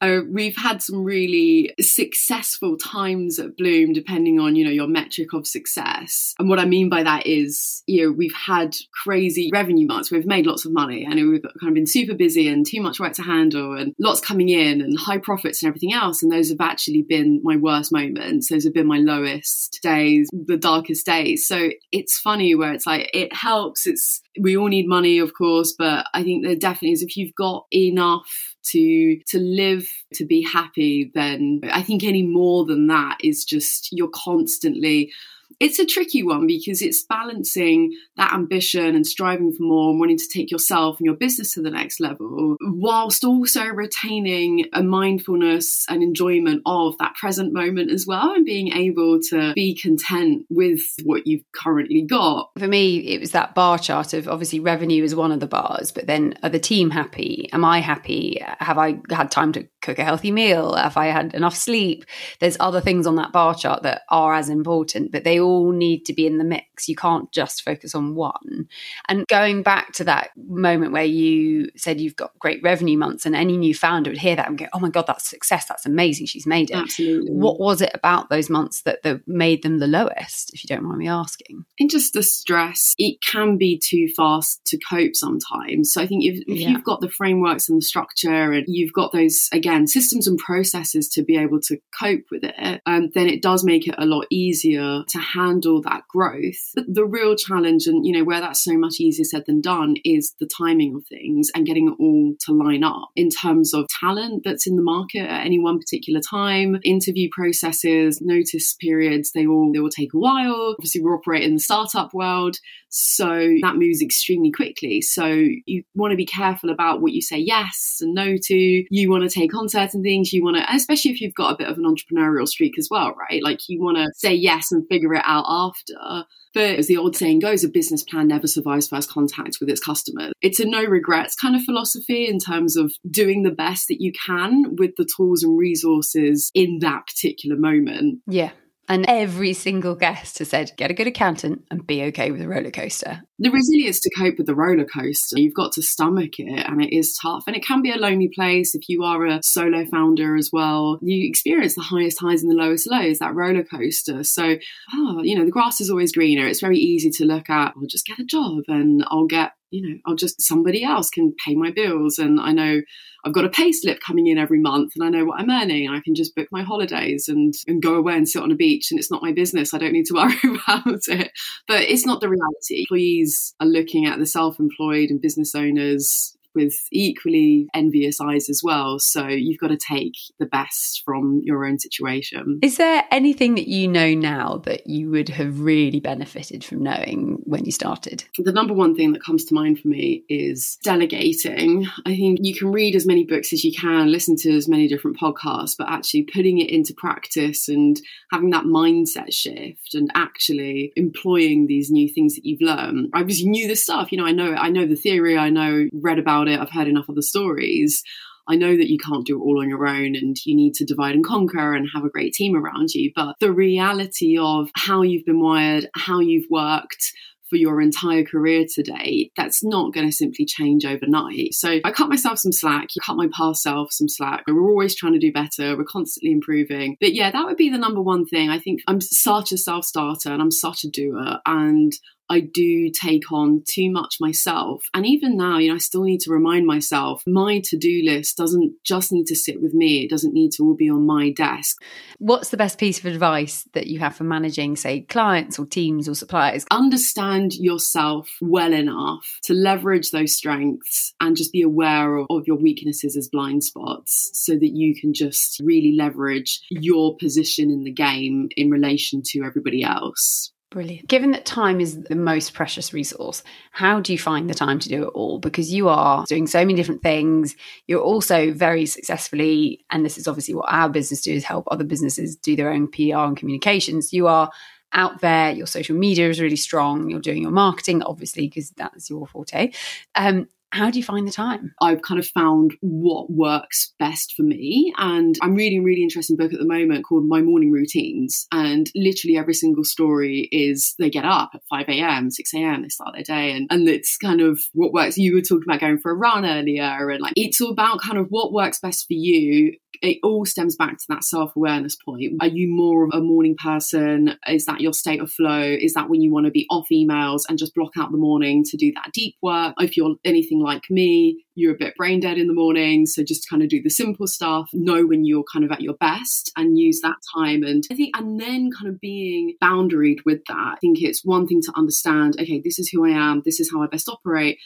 uh, 0.00 0.20
we've 0.28 0.56
had 0.56 0.80
some 0.80 1.02
really 1.02 1.74
successful 1.80 2.76
times 2.76 3.38
at 3.38 3.56
Bloom, 3.56 3.92
depending 3.92 4.38
on 4.38 4.54
you 4.54 4.64
know 4.64 4.70
your 4.70 4.86
metric 4.86 5.32
of 5.32 5.46
success. 5.46 6.34
And 6.38 6.48
what 6.48 6.60
I 6.60 6.64
mean 6.64 6.88
by 6.88 7.02
that 7.02 7.26
is, 7.26 7.82
you 7.86 8.04
know, 8.04 8.12
we've 8.12 8.34
had 8.34 8.76
crazy 8.92 9.50
revenue 9.52 9.86
months. 9.86 10.10
We've 10.10 10.26
made 10.26 10.46
lots 10.46 10.64
of 10.64 10.72
money, 10.72 11.04
and 11.04 11.14
we've 11.30 11.42
kind 11.42 11.68
of 11.68 11.74
been 11.74 11.86
super 11.86 12.14
busy 12.14 12.48
and 12.48 12.64
too 12.64 12.80
much 12.80 13.00
work 13.00 13.14
to 13.14 13.22
handle, 13.22 13.76
and 13.76 13.94
lots 13.98 14.20
coming 14.20 14.48
in, 14.48 14.80
and 14.80 14.96
high 14.98 15.18
profits 15.18 15.62
and 15.62 15.68
everything 15.68 15.92
else. 15.92 16.22
And 16.22 16.30
those 16.30 16.50
have 16.50 16.60
actually 16.60 17.02
been 17.02 17.40
my 17.42 17.56
worst 17.56 17.92
moments. 17.92 18.48
Those 18.48 18.64
have 18.64 18.74
been 18.74 18.86
my 18.86 18.98
lowest 18.98 19.80
days, 19.82 20.28
the 20.32 20.56
darkest 20.56 21.06
days. 21.06 21.46
So 21.46 21.70
it's 21.90 22.18
funny 22.18 22.54
where 22.54 22.72
it's 22.72 22.86
like 22.86 23.10
it 23.12 23.34
helps. 23.34 23.86
It's 23.86 24.20
we 24.40 24.56
all 24.56 24.68
need 24.68 24.86
money, 24.86 25.18
of 25.18 25.32
course, 25.34 25.74
but 25.76 26.06
I 26.14 26.22
think 26.22 26.44
there 26.44 26.54
definitely 26.54 26.92
is 26.92 27.02
if 27.02 27.16
you've 27.16 27.34
got 27.34 27.66
enough 27.72 28.54
to 28.70 29.18
to 29.28 29.38
live 29.38 29.87
to 30.14 30.24
be 30.24 30.42
happy 30.42 31.10
then 31.14 31.60
i 31.72 31.82
think 31.82 32.02
any 32.04 32.22
more 32.22 32.64
than 32.64 32.86
that 32.86 33.18
is 33.22 33.44
just 33.44 33.88
you're 33.92 34.08
constantly 34.08 35.12
it's 35.60 35.78
a 35.78 35.86
tricky 35.86 36.22
one 36.22 36.46
because 36.46 36.82
it's 36.82 37.02
balancing 37.02 37.92
that 38.16 38.32
ambition 38.32 38.94
and 38.94 39.06
striving 39.06 39.52
for 39.52 39.64
more 39.64 39.90
and 39.90 39.98
wanting 39.98 40.18
to 40.18 40.28
take 40.32 40.50
yourself 40.50 40.98
and 40.98 41.06
your 41.06 41.16
business 41.16 41.54
to 41.54 41.62
the 41.62 41.70
next 41.70 41.98
level, 42.00 42.56
whilst 42.60 43.24
also 43.24 43.64
retaining 43.64 44.66
a 44.72 44.82
mindfulness 44.82 45.84
and 45.88 46.02
enjoyment 46.02 46.62
of 46.64 46.96
that 46.98 47.14
present 47.16 47.52
moment 47.52 47.90
as 47.90 48.06
well, 48.06 48.32
and 48.34 48.44
being 48.44 48.72
able 48.72 49.18
to 49.20 49.52
be 49.54 49.74
content 49.74 50.44
with 50.48 50.80
what 51.02 51.26
you've 51.26 51.44
currently 51.52 52.02
got. 52.02 52.50
For 52.56 52.68
me, 52.68 52.98
it 52.98 53.20
was 53.20 53.32
that 53.32 53.54
bar 53.54 53.78
chart 53.78 54.14
of 54.14 54.28
obviously 54.28 54.60
revenue 54.60 55.02
is 55.02 55.14
one 55.14 55.32
of 55.32 55.40
the 55.40 55.48
bars, 55.48 55.90
but 55.90 56.06
then 56.06 56.34
are 56.42 56.50
the 56.50 56.60
team 56.60 56.90
happy? 56.90 57.48
Am 57.52 57.64
I 57.64 57.80
happy? 57.80 58.40
Have 58.60 58.78
I 58.78 59.00
had 59.10 59.30
time 59.30 59.52
to 59.52 59.66
cook 59.82 59.98
a 59.98 60.04
healthy 60.04 60.30
meal? 60.30 60.74
Have 60.74 60.96
I 60.96 61.06
had 61.06 61.34
enough 61.34 61.56
sleep? 61.56 62.04
There's 62.38 62.56
other 62.60 62.80
things 62.80 63.06
on 63.06 63.16
that 63.16 63.32
bar 63.32 63.54
chart 63.54 63.82
that 63.82 64.02
are 64.08 64.34
as 64.34 64.48
important, 64.48 65.10
but 65.10 65.24
they 65.24 65.40
all 65.40 65.47
need 65.72 66.04
to 66.06 66.12
be 66.12 66.26
in 66.26 66.38
the 66.38 66.44
mix. 66.44 66.88
You 66.88 66.96
can't 66.96 67.30
just 67.32 67.62
focus 67.62 67.94
on 67.94 68.14
one. 68.14 68.68
And 69.08 69.26
going 69.26 69.62
back 69.62 69.92
to 69.94 70.04
that 70.04 70.30
moment 70.36 70.92
where 70.92 71.04
you 71.04 71.70
said 71.76 72.00
you've 72.00 72.16
got 72.16 72.38
great 72.38 72.62
revenue 72.62 72.98
months, 72.98 73.26
and 73.26 73.34
any 73.34 73.56
new 73.56 73.74
founder 73.74 74.10
would 74.10 74.18
hear 74.18 74.36
that 74.36 74.48
and 74.48 74.58
go, 74.58 74.66
"Oh 74.72 74.80
my 74.80 74.90
god, 74.90 75.06
that's 75.06 75.28
success! 75.28 75.66
That's 75.66 75.86
amazing! 75.86 76.26
She's 76.26 76.46
made 76.46 76.70
it." 76.70 76.76
Absolutely. 76.76 77.32
What 77.32 77.58
was 77.58 77.82
it 77.82 77.90
about 77.94 78.30
those 78.30 78.50
months 78.50 78.82
that, 78.82 79.02
that 79.02 79.26
made 79.26 79.62
them 79.62 79.78
the 79.78 79.86
lowest? 79.86 80.52
If 80.54 80.64
you 80.64 80.68
don't 80.68 80.84
mind 80.84 80.98
me 80.98 81.08
asking. 81.08 81.64
And 81.78 81.90
just 81.90 82.12
the 82.12 82.22
stress. 82.22 82.94
It 82.98 83.20
can 83.22 83.56
be 83.56 83.80
too 83.82 84.08
fast 84.16 84.64
to 84.66 84.78
cope 84.78 85.14
sometimes. 85.14 85.92
So 85.92 86.00
I 86.00 86.06
think 86.06 86.24
if, 86.24 86.40
if 86.46 86.58
yeah. 86.58 86.68
you've 86.68 86.84
got 86.84 87.00
the 87.00 87.10
frameworks 87.10 87.68
and 87.68 87.78
the 87.78 87.84
structure, 87.84 88.52
and 88.52 88.64
you've 88.68 88.92
got 88.92 89.12
those 89.12 89.48
again 89.52 89.86
systems 89.86 90.26
and 90.26 90.38
processes 90.38 91.08
to 91.10 91.22
be 91.22 91.36
able 91.36 91.60
to 91.62 91.78
cope 91.98 92.24
with 92.30 92.44
it, 92.44 92.80
um, 92.86 93.10
then 93.14 93.28
it 93.28 93.42
does 93.42 93.64
make 93.64 93.86
it 93.86 93.94
a 93.98 94.06
lot 94.06 94.26
easier 94.30 95.02
to 95.08 95.18
handle 95.38 95.80
that 95.82 96.02
growth. 96.08 96.72
The, 96.74 97.04
real 97.08 97.36
challenge, 97.36 97.86
and 97.86 98.04
you 98.04 98.12
know, 98.12 98.24
where 98.24 98.40
that's 98.40 98.62
so 98.62 98.76
much 98.76 99.00
easier 99.00 99.24
said 99.24 99.44
than 99.46 99.60
done, 99.60 99.96
is 100.04 100.34
the 100.38 100.48
timing 100.48 100.94
of 100.96 101.06
things 101.06 101.48
and 101.54 101.66
getting 101.66 101.88
it 101.88 101.94
all 101.98 102.34
to 102.40 102.52
line 102.52 102.84
up 102.84 103.10
in 103.16 103.30
terms 103.30 103.72
of 103.72 103.86
talent 103.88 104.42
that's 104.44 104.66
in 104.66 104.76
the 104.76 104.82
market 104.82 105.22
at 105.22 105.46
any 105.46 105.58
one 105.58 105.78
particular 105.78 106.20
time, 106.20 106.78
interview 106.84 107.28
processes, 107.32 108.20
notice 108.20 108.74
periods. 108.74 109.32
They 109.32 109.46
all 109.46 109.70
they 109.72 109.80
will 109.80 109.90
take 109.90 110.12
a 110.14 110.18
while. 110.18 110.74
Obviously, 110.78 111.00
we 111.00 111.10
operate 111.10 111.44
in 111.44 111.54
the 111.54 111.60
startup 111.60 112.12
world, 112.12 112.56
so 112.90 113.54
that 113.62 113.76
moves 113.76 114.00
extremely 114.00 114.50
quickly. 114.50 115.00
So 115.02 115.26
you 115.26 115.82
want 115.94 116.12
to 116.12 116.16
be 116.16 116.26
careful 116.26 116.70
about 116.70 117.00
what 117.02 117.12
you 117.12 117.22
say 117.22 117.38
yes 117.38 117.98
and 118.00 118.14
no 118.14 118.36
to. 118.40 118.84
You 118.90 119.10
want 119.10 119.28
to 119.28 119.30
take 119.30 119.54
on 119.54 119.68
certain 119.68 120.02
things. 120.02 120.32
You 120.32 120.42
want 120.42 120.56
to, 120.56 120.74
especially 120.74 121.10
if 121.10 121.20
you've 121.20 121.34
got 121.34 121.52
a 121.52 121.56
bit 121.56 121.68
of 121.68 121.78
an 121.78 121.84
entrepreneurial 121.84 122.48
streak 122.48 122.78
as 122.78 122.88
well, 122.90 123.14
right? 123.14 123.42
Like 123.42 123.60
you 123.68 123.80
want 123.82 123.98
to 123.98 124.08
say 124.16 124.34
yes 124.34 124.72
and 124.72 124.86
figure 124.88 125.14
it 125.14 125.22
out 125.24 125.44
after. 125.48 126.26
But 126.54 126.78
as 126.78 126.86
the 126.86 126.96
old 126.96 127.14
saying 127.14 127.40
goes, 127.40 127.62
a 127.62 127.68
business 127.68 128.02
plan 128.02 128.28
never 128.28 128.46
survives 128.46 128.88
first 128.88 129.10
contact 129.10 129.58
with 129.60 129.68
its 129.68 129.80
customers. 129.80 130.32
It's 130.40 130.60
a 130.60 130.64
no 130.64 130.82
regrets 130.84 131.34
kind 131.34 131.54
of 131.54 131.62
philosophy 131.62 132.26
in 132.26 132.38
terms 132.38 132.76
of 132.76 132.92
doing 133.10 133.42
the 133.42 133.50
best 133.50 133.88
that 133.88 134.00
you 134.00 134.12
can 134.12 134.76
with 134.78 134.92
the 134.96 135.08
tools 135.16 135.42
and 135.42 135.58
resources 135.58 136.50
in 136.54 136.78
that 136.80 137.06
particular 137.06 137.56
moment. 137.56 138.20
Yeah. 138.26 138.50
And 138.88 139.04
every 139.06 139.52
single 139.52 139.94
guest 139.94 140.38
has 140.38 140.48
said, 140.48 140.72
get 140.76 140.90
a 140.90 140.94
good 140.94 141.06
accountant 141.06 141.64
and 141.70 141.86
be 141.86 142.04
okay 142.04 142.30
with 142.30 142.40
a 142.40 142.48
roller 142.48 142.70
coaster. 142.70 143.22
The 143.38 143.50
resilience 143.50 144.00
to 144.00 144.10
cope 144.16 144.38
with 144.38 144.46
the 144.46 144.54
roller 144.54 144.86
coaster, 144.86 145.38
you've 145.38 145.54
got 145.54 145.72
to 145.72 145.82
stomach 145.82 146.38
it, 146.38 146.66
and 146.66 146.82
it 146.82 146.96
is 146.96 147.16
tough. 147.22 147.44
And 147.46 147.54
it 147.54 147.64
can 147.64 147.82
be 147.82 147.92
a 147.92 147.96
lonely 147.96 148.30
place 148.34 148.74
if 148.74 148.88
you 148.88 149.04
are 149.04 149.26
a 149.26 149.42
solo 149.42 149.84
founder 149.84 150.36
as 150.36 150.50
well. 150.52 150.98
You 151.02 151.28
experience 151.28 151.74
the 151.74 151.82
highest 151.82 152.18
highs 152.20 152.42
and 152.42 152.50
the 152.50 152.56
lowest 152.56 152.90
lows, 152.90 153.18
that 153.18 153.34
roller 153.34 153.62
coaster. 153.62 154.24
So, 154.24 154.56
oh, 154.94 155.22
you 155.22 155.38
know, 155.38 155.44
the 155.44 155.50
grass 155.50 155.80
is 155.80 155.90
always 155.90 156.12
greener. 156.12 156.46
It's 156.46 156.60
very 156.60 156.78
easy 156.78 157.10
to 157.10 157.26
look 157.26 157.50
at, 157.50 157.74
I'll 157.76 157.86
just 157.86 158.06
get 158.06 158.18
a 158.18 158.24
job 158.24 158.64
and 158.68 159.04
I'll 159.08 159.26
get 159.26 159.52
you 159.70 159.86
know, 159.86 159.98
I'll 160.06 160.14
just 160.14 160.40
somebody 160.40 160.84
else 160.84 161.10
can 161.10 161.34
pay 161.44 161.54
my 161.54 161.70
bills, 161.70 162.18
and 162.18 162.40
I 162.40 162.52
know 162.52 162.80
I've 163.24 163.34
got 163.34 163.44
a 163.44 163.50
pay 163.50 163.72
slip 163.72 164.00
coming 164.00 164.26
in 164.26 164.38
every 164.38 164.60
month, 164.60 164.92
and 164.96 165.04
I 165.04 165.10
know 165.10 165.24
what 165.24 165.40
I'm 165.40 165.50
earning. 165.50 165.88
I 165.88 166.00
can 166.00 166.14
just 166.14 166.34
book 166.34 166.48
my 166.50 166.62
holidays 166.62 167.26
and 167.28 167.54
and 167.66 167.82
go 167.82 167.96
away 167.96 168.16
and 168.16 168.28
sit 168.28 168.42
on 168.42 168.52
a 168.52 168.56
beach, 168.56 168.90
and 168.90 168.98
it's 168.98 169.10
not 169.10 169.22
my 169.22 169.32
business. 169.32 169.74
I 169.74 169.78
don't 169.78 169.92
need 169.92 170.06
to 170.06 170.14
worry 170.44 170.58
about 170.66 171.02
it. 171.08 171.32
But 171.66 171.82
it's 171.82 172.06
not 172.06 172.20
the 172.20 172.28
reality. 172.28 172.86
Employees 172.90 173.54
are 173.60 173.66
looking 173.66 174.06
at 174.06 174.18
the 174.18 174.26
self-employed 174.26 175.10
and 175.10 175.20
business 175.20 175.54
owners 175.54 176.37
with 176.54 176.74
equally 176.90 177.68
envious 177.74 178.20
eyes 178.20 178.48
as 178.48 178.62
well. 178.62 178.98
So 178.98 179.26
you've 179.28 179.60
got 179.60 179.68
to 179.68 179.76
take 179.76 180.14
the 180.38 180.46
best 180.46 181.02
from 181.04 181.40
your 181.44 181.64
own 181.64 181.78
situation. 181.78 182.58
Is 182.62 182.76
there 182.76 183.04
anything 183.10 183.54
that 183.56 183.68
you 183.68 183.88
know 183.88 184.14
now 184.14 184.58
that 184.64 184.86
you 184.86 185.10
would 185.10 185.28
have 185.30 185.60
really 185.60 186.00
benefited 186.00 186.64
from 186.64 186.82
knowing 186.82 187.38
when 187.44 187.64
you 187.64 187.72
started? 187.72 188.24
The 188.38 188.52
number 188.52 188.74
one 188.74 188.94
thing 188.94 189.12
that 189.12 189.24
comes 189.24 189.44
to 189.46 189.54
mind 189.54 189.80
for 189.80 189.88
me 189.88 190.24
is 190.28 190.78
delegating. 190.82 191.86
I 192.06 192.16
think 192.16 192.38
you 192.42 192.54
can 192.54 192.72
read 192.72 192.94
as 192.94 193.06
many 193.06 193.24
books 193.24 193.52
as 193.52 193.64
you 193.64 193.72
can, 193.72 194.10
listen 194.10 194.36
to 194.36 194.50
as 194.56 194.68
many 194.68 194.88
different 194.88 195.18
podcasts, 195.18 195.76
but 195.76 195.88
actually 195.88 196.22
putting 196.22 196.58
it 196.58 196.70
into 196.70 196.94
practice 196.94 197.68
and 197.68 198.00
having 198.30 198.50
that 198.50 198.64
mindset 198.64 199.32
shift 199.32 199.94
and 199.94 200.10
actually 200.14 200.92
employing 200.96 201.66
these 201.66 201.90
new 201.90 202.08
things 202.08 202.34
that 202.34 202.44
you've 202.44 202.60
learned. 202.60 203.10
I 203.12 203.20
obviously 203.20 203.48
knew 203.48 203.66
this 203.68 203.82
stuff, 203.82 204.12
you 204.12 204.18
know, 204.18 204.26
I 204.26 204.32
know 204.32 204.54
I 204.54 204.70
know 204.70 204.86
the 204.86 204.96
theory, 204.96 205.36
I 205.36 205.50
know 205.50 205.88
read 205.92 206.18
about 206.18 206.37
it, 206.46 206.60
I've 206.60 206.70
heard 206.70 206.86
enough 206.86 207.08
of 207.08 207.16
the 207.16 207.22
stories. 207.22 208.02
I 208.48 208.54
know 208.56 208.76
that 208.76 208.88
you 208.88 208.98
can't 208.98 209.26
do 209.26 209.36
it 209.36 209.44
all 209.44 209.60
on 209.60 209.68
your 209.68 209.86
own 209.86 210.14
and 210.14 210.36
you 210.46 210.54
need 210.54 210.74
to 210.74 210.84
divide 210.84 211.14
and 211.14 211.24
conquer 211.24 211.74
and 211.74 211.88
have 211.94 212.04
a 212.04 212.10
great 212.10 212.32
team 212.32 212.54
around 212.54 212.90
you. 212.94 213.10
But 213.14 213.34
the 213.40 213.52
reality 213.52 214.38
of 214.38 214.70
how 214.76 215.02
you've 215.02 215.26
been 215.26 215.40
wired, 215.40 215.88
how 215.94 216.20
you've 216.20 216.46
worked, 216.48 217.12
for 217.48 217.56
your 217.56 217.80
entire 217.80 218.24
career 218.24 218.64
today, 218.72 219.30
that's 219.36 219.64
not 219.64 219.92
going 219.94 220.06
to 220.06 220.12
simply 220.12 220.44
change 220.44 220.84
overnight. 220.84 221.54
So 221.54 221.80
I 221.84 221.90
cut 221.90 222.08
myself 222.08 222.38
some 222.38 222.52
slack, 222.52 222.88
you 222.94 223.00
cut 223.04 223.16
my 223.16 223.28
past 223.34 223.62
self 223.62 223.92
some 223.92 224.08
slack. 224.08 224.44
We're 224.46 224.68
always 224.68 224.94
trying 224.94 225.14
to 225.14 225.18
do 225.18 225.32
better, 225.32 225.76
we're 225.76 225.84
constantly 225.84 226.32
improving. 226.32 226.96
But 227.00 227.14
yeah, 227.14 227.30
that 227.30 227.44
would 227.44 227.56
be 227.56 227.70
the 227.70 227.78
number 227.78 228.02
one 228.02 228.26
thing. 228.26 228.50
I 228.50 228.58
think 228.58 228.80
I'm 228.86 229.00
such 229.00 229.52
a 229.52 229.58
self 229.58 229.84
starter 229.84 230.30
and 230.30 230.42
I'm 230.42 230.50
such 230.50 230.84
a 230.84 230.90
doer. 230.90 231.38
And 231.46 231.92
I 232.30 232.40
do 232.40 232.90
take 232.90 233.32
on 233.32 233.62
too 233.66 233.90
much 233.90 234.16
myself. 234.20 234.84
And 234.94 235.06
even 235.06 235.36
now, 235.36 235.58
you 235.58 235.68
know, 235.68 235.76
I 235.76 235.78
still 235.78 236.02
need 236.02 236.20
to 236.20 236.30
remind 236.30 236.66
myself 236.66 237.22
my 237.26 237.60
to 237.64 237.76
do 237.76 238.02
list 238.04 238.36
doesn't 238.36 238.74
just 238.84 239.12
need 239.12 239.26
to 239.26 239.36
sit 239.36 239.62
with 239.62 239.74
me, 239.74 240.04
it 240.04 240.10
doesn't 240.10 240.34
need 240.34 240.52
to 240.52 240.64
all 240.64 240.74
be 240.74 240.90
on 240.90 241.06
my 241.06 241.30
desk. 241.30 241.82
What's 242.18 242.50
the 242.50 242.56
best 242.56 242.78
piece 242.78 242.98
of 242.98 243.06
advice 243.06 243.68
that 243.72 243.86
you 243.86 243.98
have 244.00 244.16
for 244.16 244.24
managing, 244.24 244.76
say, 244.76 245.02
clients 245.02 245.58
or 245.58 245.66
teams 245.66 246.08
or 246.08 246.14
suppliers? 246.14 246.66
Understand 246.70 247.54
yourself 247.54 248.28
well 248.40 248.72
enough 248.72 249.38
to 249.44 249.54
leverage 249.54 250.10
those 250.10 250.36
strengths 250.36 251.14
and 251.20 251.36
just 251.36 251.52
be 251.52 251.62
aware 251.62 252.16
of, 252.16 252.26
of 252.30 252.46
your 252.46 252.56
weaknesses 252.56 253.16
as 253.16 253.28
blind 253.28 253.64
spots 253.64 254.30
so 254.34 254.54
that 254.54 254.72
you 254.74 254.94
can 254.98 255.14
just 255.14 255.60
really 255.62 255.94
leverage 255.96 256.60
your 256.70 257.16
position 257.16 257.70
in 257.70 257.84
the 257.84 257.92
game 257.92 258.48
in 258.56 258.70
relation 258.70 259.22
to 259.24 259.42
everybody 259.44 259.82
else. 259.82 260.52
Brilliant. 260.70 261.08
Given 261.08 261.30
that 261.30 261.46
time 261.46 261.80
is 261.80 262.02
the 262.02 262.14
most 262.14 262.52
precious 262.52 262.92
resource, 262.92 263.42
how 263.72 264.00
do 264.00 264.12
you 264.12 264.18
find 264.18 264.50
the 264.50 264.54
time 264.54 264.78
to 264.80 264.88
do 264.90 265.04
it 265.04 265.12
all? 265.14 265.38
Because 265.38 265.72
you 265.72 265.88
are 265.88 266.26
doing 266.26 266.46
so 266.46 266.58
many 266.58 266.74
different 266.74 267.02
things. 267.02 267.56
You're 267.86 268.02
also 268.02 268.52
very 268.52 268.84
successfully, 268.84 269.86
and 269.88 270.04
this 270.04 270.18
is 270.18 270.28
obviously 270.28 270.54
what 270.54 270.70
our 270.70 270.90
business 270.90 271.22
do 271.22 271.32
is 271.32 271.44
help 271.44 271.66
other 271.70 271.84
businesses 271.84 272.36
do 272.36 272.54
their 272.54 272.70
own 272.70 272.86
PR 272.88 273.16
and 273.20 273.36
communications. 273.36 274.12
You 274.12 274.26
are 274.26 274.50
out 274.92 275.22
there, 275.22 275.52
your 275.52 275.66
social 275.66 275.96
media 275.96 276.28
is 276.28 276.40
really 276.40 276.56
strong, 276.56 277.08
you're 277.08 277.20
doing 277.20 277.40
your 277.40 277.50
marketing, 277.50 278.02
obviously, 278.02 278.48
because 278.48 278.70
that's 278.70 279.08
your 279.08 279.26
forte. 279.26 279.72
Um, 280.14 280.48
how 280.70 280.90
do 280.90 280.98
you 280.98 281.04
find 281.04 281.26
the 281.26 281.32
time? 281.32 281.74
I've 281.80 282.02
kind 282.02 282.20
of 282.20 282.26
found 282.26 282.72
what 282.80 283.30
works 283.30 283.94
best 283.98 284.34
for 284.36 284.42
me. 284.42 284.92
And 284.98 285.34
I'm 285.42 285.54
reading 285.54 285.80
a 285.80 285.84
really 285.84 286.02
interesting 286.02 286.36
book 286.36 286.52
at 286.52 286.58
the 286.58 286.66
moment 286.66 287.04
called 287.08 287.26
My 287.26 287.40
Morning 287.40 287.72
Routines. 287.72 288.46
And 288.52 288.90
literally 288.94 289.36
every 289.36 289.54
single 289.54 289.84
story 289.84 290.48
is 290.52 290.94
they 290.98 291.10
get 291.10 291.24
up 291.24 291.50
at 291.54 291.62
5 291.70 291.88
a.m., 291.88 292.30
6 292.30 292.54
a.m., 292.54 292.82
they 292.82 292.88
start 292.88 293.14
their 293.14 293.22
day. 293.22 293.52
And, 293.52 293.66
and 293.70 293.88
it's 293.88 294.16
kind 294.18 294.40
of 294.40 294.60
what 294.74 294.92
works. 294.92 295.16
You 295.16 295.34
were 295.34 295.40
talking 295.40 295.64
about 295.66 295.80
going 295.80 295.98
for 295.98 296.12
a 296.12 296.16
run 296.16 296.44
earlier. 296.44 297.08
And 297.08 297.20
like, 297.20 297.34
it's 297.36 297.60
all 297.60 297.70
about 297.70 298.00
kind 298.00 298.18
of 298.18 298.26
what 298.28 298.52
works 298.52 298.78
best 298.78 299.06
for 299.06 299.14
you 299.14 299.72
it 300.02 300.18
all 300.22 300.44
stems 300.44 300.76
back 300.76 300.98
to 300.98 301.04
that 301.08 301.24
self 301.24 301.54
awareness 301.56 301.96
point. 301.96 302.34
Are 302.40 302.48
you 302.48 302.68
more 302.70 303.04
of 303.04 303.10
a 303.12 303.20
morning 303.20 303.56
person? 303.62 304.36
Is 304.46 304.66
that 304.66 304.80
your 304.80 304.92
state 304.92 305.20
of 305.20 305.30
flow? 305.30 305.62
Is 305.62 305.94
that 305.94 306.08
when 306.08 306.20
you 306.20 306.32
want 306.32 306.46
to 306.46 306.52
be 306.52 306.66
off 306.70 306.86
emails 306.92 307.42
and 307.48 307.58
just 307.58 307.74
block 307.74 307.92
out 307.98 308.12
the 308.12 308.18
morning 308.18 308.64
to 308.64 308.76
do 308.76 308.92
that 308.94 309.10
deep 309.12 309.36
work? 309.42 309.74
If 309.78 309.96
you're 309.96 310.16
anything 310.24 310.57
like 310.60 310.82
me, 310.90 311.44
you're 311.54 311.74
a 311.74 311.78
bit 311.78 311.94
brain 311.96 312.20
dead 312.20 312.38
in 312.38 312.46
the 312.46 312.54
morning. 312.54 313.06
So 313.06 313.22
just 313.22 313.48
kind 313.48 313.62
of 313.62 313.68
do 313.68 313.82
the 313.82 313.90
simple 313.90 314.26
stuff, 314.26 314.68
know 314.72 315.06
when 315.06 315.24
you're 315.24 315.44
kind 315.52 315.64
of 315.64 315.72
at 315.72 315.80
your 315.80 315.94
best 315.94 316.52
and 316.56 316.78
use 316.78 317.00
that 317.02 317.16
time. 317.34 317.62
And 317.62 317.84
I 317.90 317.94
think, 317.94 318.16
and 318.16 318.40
then 318.40 318.70
kind 318.70 318.92
of 318.92 319.00
being 319.00 319.54
boundaried 319.62 320.18
with 320.24 320.40
that. 320.48 320.74
I 320.74 320.76
think 320.80 320.98
it's 321.00 321.24
one 321.24 321.46
thing 321.46 321.60
to 321.62 321.72
understand, 321.76 322.36
okay, 322.40 322.60
this 322.62 322.78
is 322.78 322.88
who 322.88 323.06
I 323.06 323.10
am, 323.10 323.42
this 323.44 323.60
is 323.60 323.70
how 323.72 323.82
I 323.82 323.86
best 323.86 324.08
operate 324.08 324.58